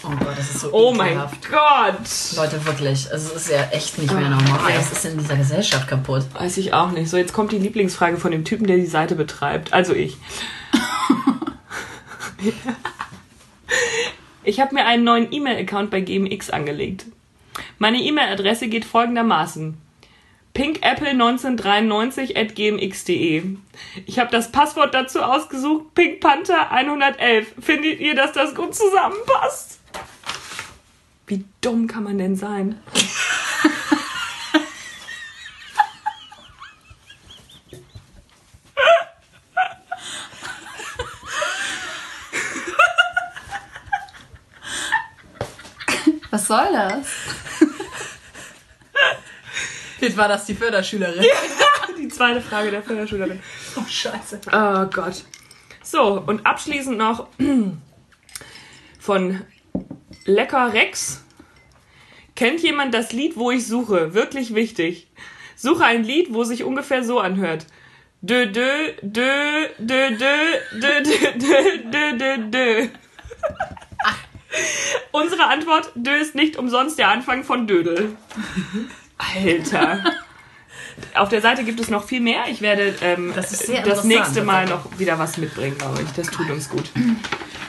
[0.04, 1.48] Oh Gott, das ist so Oh mein ekelhaft.
[1.48, 2.36] Gott!
[2.36, 3.08] Leute, wirklich.
[3.12, 4.58] Also, es ist ja echt nicht mehr normal.
[4.76, 6.24] Was ist in dieser Gesellschaft kaputt?
[6.32, 7.08] Weiß ich auch nicht.
[7.08, 9.72] So, jetzt kommt die Lieblingsfrage von dem Typen, der die Seite betreibt.
[9.72, 10.16] Also ich.
[14.44, 17.06] Ich habe mir einen neuen E-Mail-Account bei GMX angelegt.
[17.78, 19.76] Meine E-Mail-Adresse geht folgendermaßen.
[20.56, 23.44] pinkapple1993 at gmx.de.
[24.06, 27.46] Ich habe das Passwort dazu ausgesucht, pinkpanther111.
[27.60, 29.80] Findet ihr, dass das gut zusammenpasst?
[31.28, 32.80] Wie dumm kann man denn sein?
[46.32, 47.06] Was soll das?
[50.00, 51.22] Jetzt war das die Förderschülerin.
[51.98, 53.38] Die zweite Frage der Förderschülerin.
[53.76, 54.40] Oh, scheiße.
[54.50, 55.24] Oh Gott.
[55.82, 57.28] So, und abschließend noch
[58.98, 59.42] von
[60.24, 61.22] Lecker Rex.
[62.34, 64.14] Kennt jemand das Lied, wo ich suche?
[64.14, 65.08] Wirklich wichtig.
[65.54, 67.66] Suche ein Lied, wo sich ungefähr so anhört.
[68.22, 72.88] Dö, dö, dö, dö, dö, dö, dö, dö, dö, dö, dö.
[75.12, 78.16] Unsere Antwort, dö ist nicht umsonst der Anfang von Dödel.
[79.18, 80.02] Alter.
[81.14, 82.44] Auf der Seite gibt es noch viel mehr.
[82.50, 83.50] Ich werde ähm, Das
[83.84, 86.10] das nächste Mal noch wieder was mitbringen, glaube ich.
[86.12, 86.90] Das tut uns gut.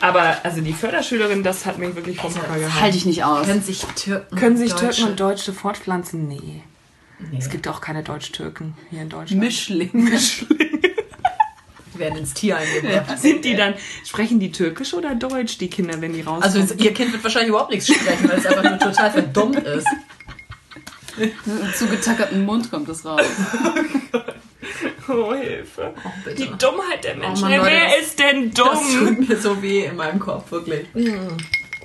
[0.01, 2.81] Aber also die Förderschülerin, das hat mich wirklich vom Hocker gehauen.
[2.81, 3.45] Halte ich nicht aus.
[3.45, 4.35] Können sich Türken.
[4.35, 6.27] Können sich Deutsche- Türken und Deutsche fortpflanzen?
[6.27, 6.63] Nee.
[7.31, 9.41] Nee, Es gibt auch keine Deutsch-Türken hier in Deutschland.
[9.41, 10.09] Mischling.
[11.99, 13.17] Werden ins Tier eingebracht.
[13.19, 13.73] Sind die dann,
[14.05, 16.43] sprechen die Türkisch oder Deutsch, die Kinder, wenn die rauskommen?
[16.43, 19.59] Also es- ihr Kind wird wahrscheinlich überhaupt nichts sprechen, weil es einfach nur total verdummt
[19.63, 19.87] ist.
[21.15, 23.21] Mit zugetackerten Mund kommt das raus.
[25.07, 25.93] oh, Hilfe.
[26.25, 26.35] bitte.
[26.45, 27.41] Die Dummheit der Menschen.
[27.49, 29.17] Mann, Leute, Wer das- ist denn Das dumm?
[29.17, 30.87] tut mir so weh in meinem Kopf, wirklich.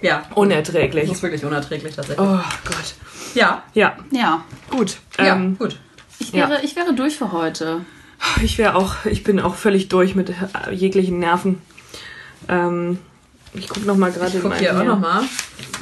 [0.00, 1.10] Ja, das Unerträglich.
[1.10, 2.24] ist wirklich unerträglich tatsächlich.
[2.26, 2.94] Oh Gott.
[3.34, 4.96] Ja, Ja, Ja, gut.
[5.18, 5.76] ja, Ähm, gut.
[6.20, 6.48] ich Ja.
[6.48, 7.84] wäre, ich wäre durch für heute.
[8.42, 11.60] Ich wäre auch, ich bin auch völlig durch mit äh, jeglichen Nerven.
[12.48, 12.98] Ähm,
[13.54, 14.86] ich gucke noch mal gerade Ich mein hier auch Mail.
[14.88, 15.22] nochmal,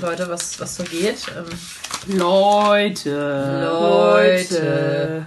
[0.00, 1.16] Leute, was, was so geht.
[1.36, 3.68] Ähm, Leute.
[3.70, 5.26] Leute.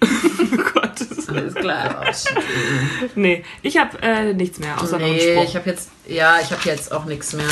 [0.04, 2.04] oh Gott, das ist Alles klar.
[3.14, 5.44] Nee, ich habe äh, nichts mehr, außer noch einen Nee, Spruch.
[5.48, 7.48] ich habe jetzt, ja, ich habe jetzt auch nichts mehr.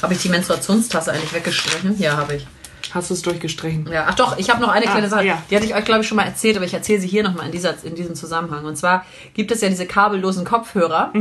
[0.00, 1.98] Habe ich die Menstruationstasse eigentlich weggestrichen?
[1.98, 2.46] Ja, habe ich.
[2.94, 3.86] Hast du es durchgestrichen?
[3.92, 5.26] Ja, ach doch, ich habe noch eine kleine Ah, Sache.
[5.26, 5.42] ja.
[5.50, 7.46] Die hatte ich euch, glaube ich, schon mal erzählt, aber ich erzähle sie hier nochmal
[7.46, 8.64] in, dieser, in diesem Zusammenhang.
[8.64, 11.12] Und zwar gibt es ja diese kabellosen Kopfhörer,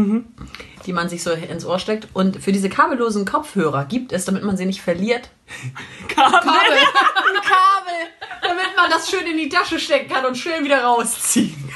[0.85, 2.07] die man sich so ins Ohr steckt.
[2.13, 5.29] Und für diese kabellosen Kopfhörer gibt es, damit man sie nicht verliert,
[6.07, 6.39] Kabel.
[6.39, 6.51] Kabel.
[6.51, 7.99] Ein Kabel,
[8.41, 11.69] damit man das schön in die Tasche stecken kann und schön wieder rausziehen.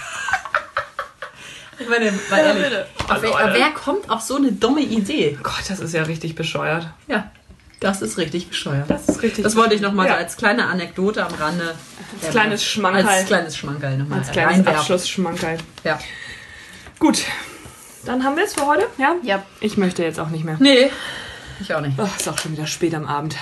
[1.79, 2.65] Ich meine, mal ehrlich,
[3.07, 5.37] aber wer, aber wer kommt auf so eine dumme Idee?
[5.41, 6.87] Gott, das ist ja richtig bescheuert.
[7.07, 7.31] Ja,
[7.81, 8.89] das ist richtig bescheuert.
[8.89, 10.13] Das ist richtig Das wollte ich nochmal Ja.
[10.13, 11.75] so als kleine Anekdote am Rande.
[12.21, 13.05] Als kleines Schmankerl.
[13.07, 14.79] Als kleines Schmankerl nochmal Als kleines reinwerfen.
[14.79, 15.57] Abschlussschmankerl.
[15.83, 15.99] Ja.
[16.99, 17.23] Gut,
[18.05, 18.87] dann haben wir es für heute.
[18.97, 19.15] Ja?
[19.23, 19.43] Ja.
[19.59, 20.57] Ich möchte jetzt auch nicht mehr.
[20.59, 20.91] Nee,
[21.59, 21.97] ich auch nicht.
[21.99, 23.35] Oh, ist auch schon wieder spät am Abend.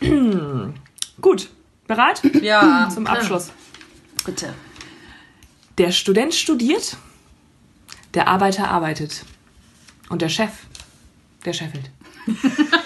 [1.20, 1.48] Gut,
[1.86, 2.22] bereit?
[2.42, 2.88] Ja.
[2.94, 3.50] Zum Abschluss.
[4.24, 4.52] Bitte.
[5.78, 6.96] Der Student studiert,
[8.14, 9.24] der Arbeiter arbeitet
[10.08, 10.50] und der Chef,
[11.44, 11.90] der scheffelt.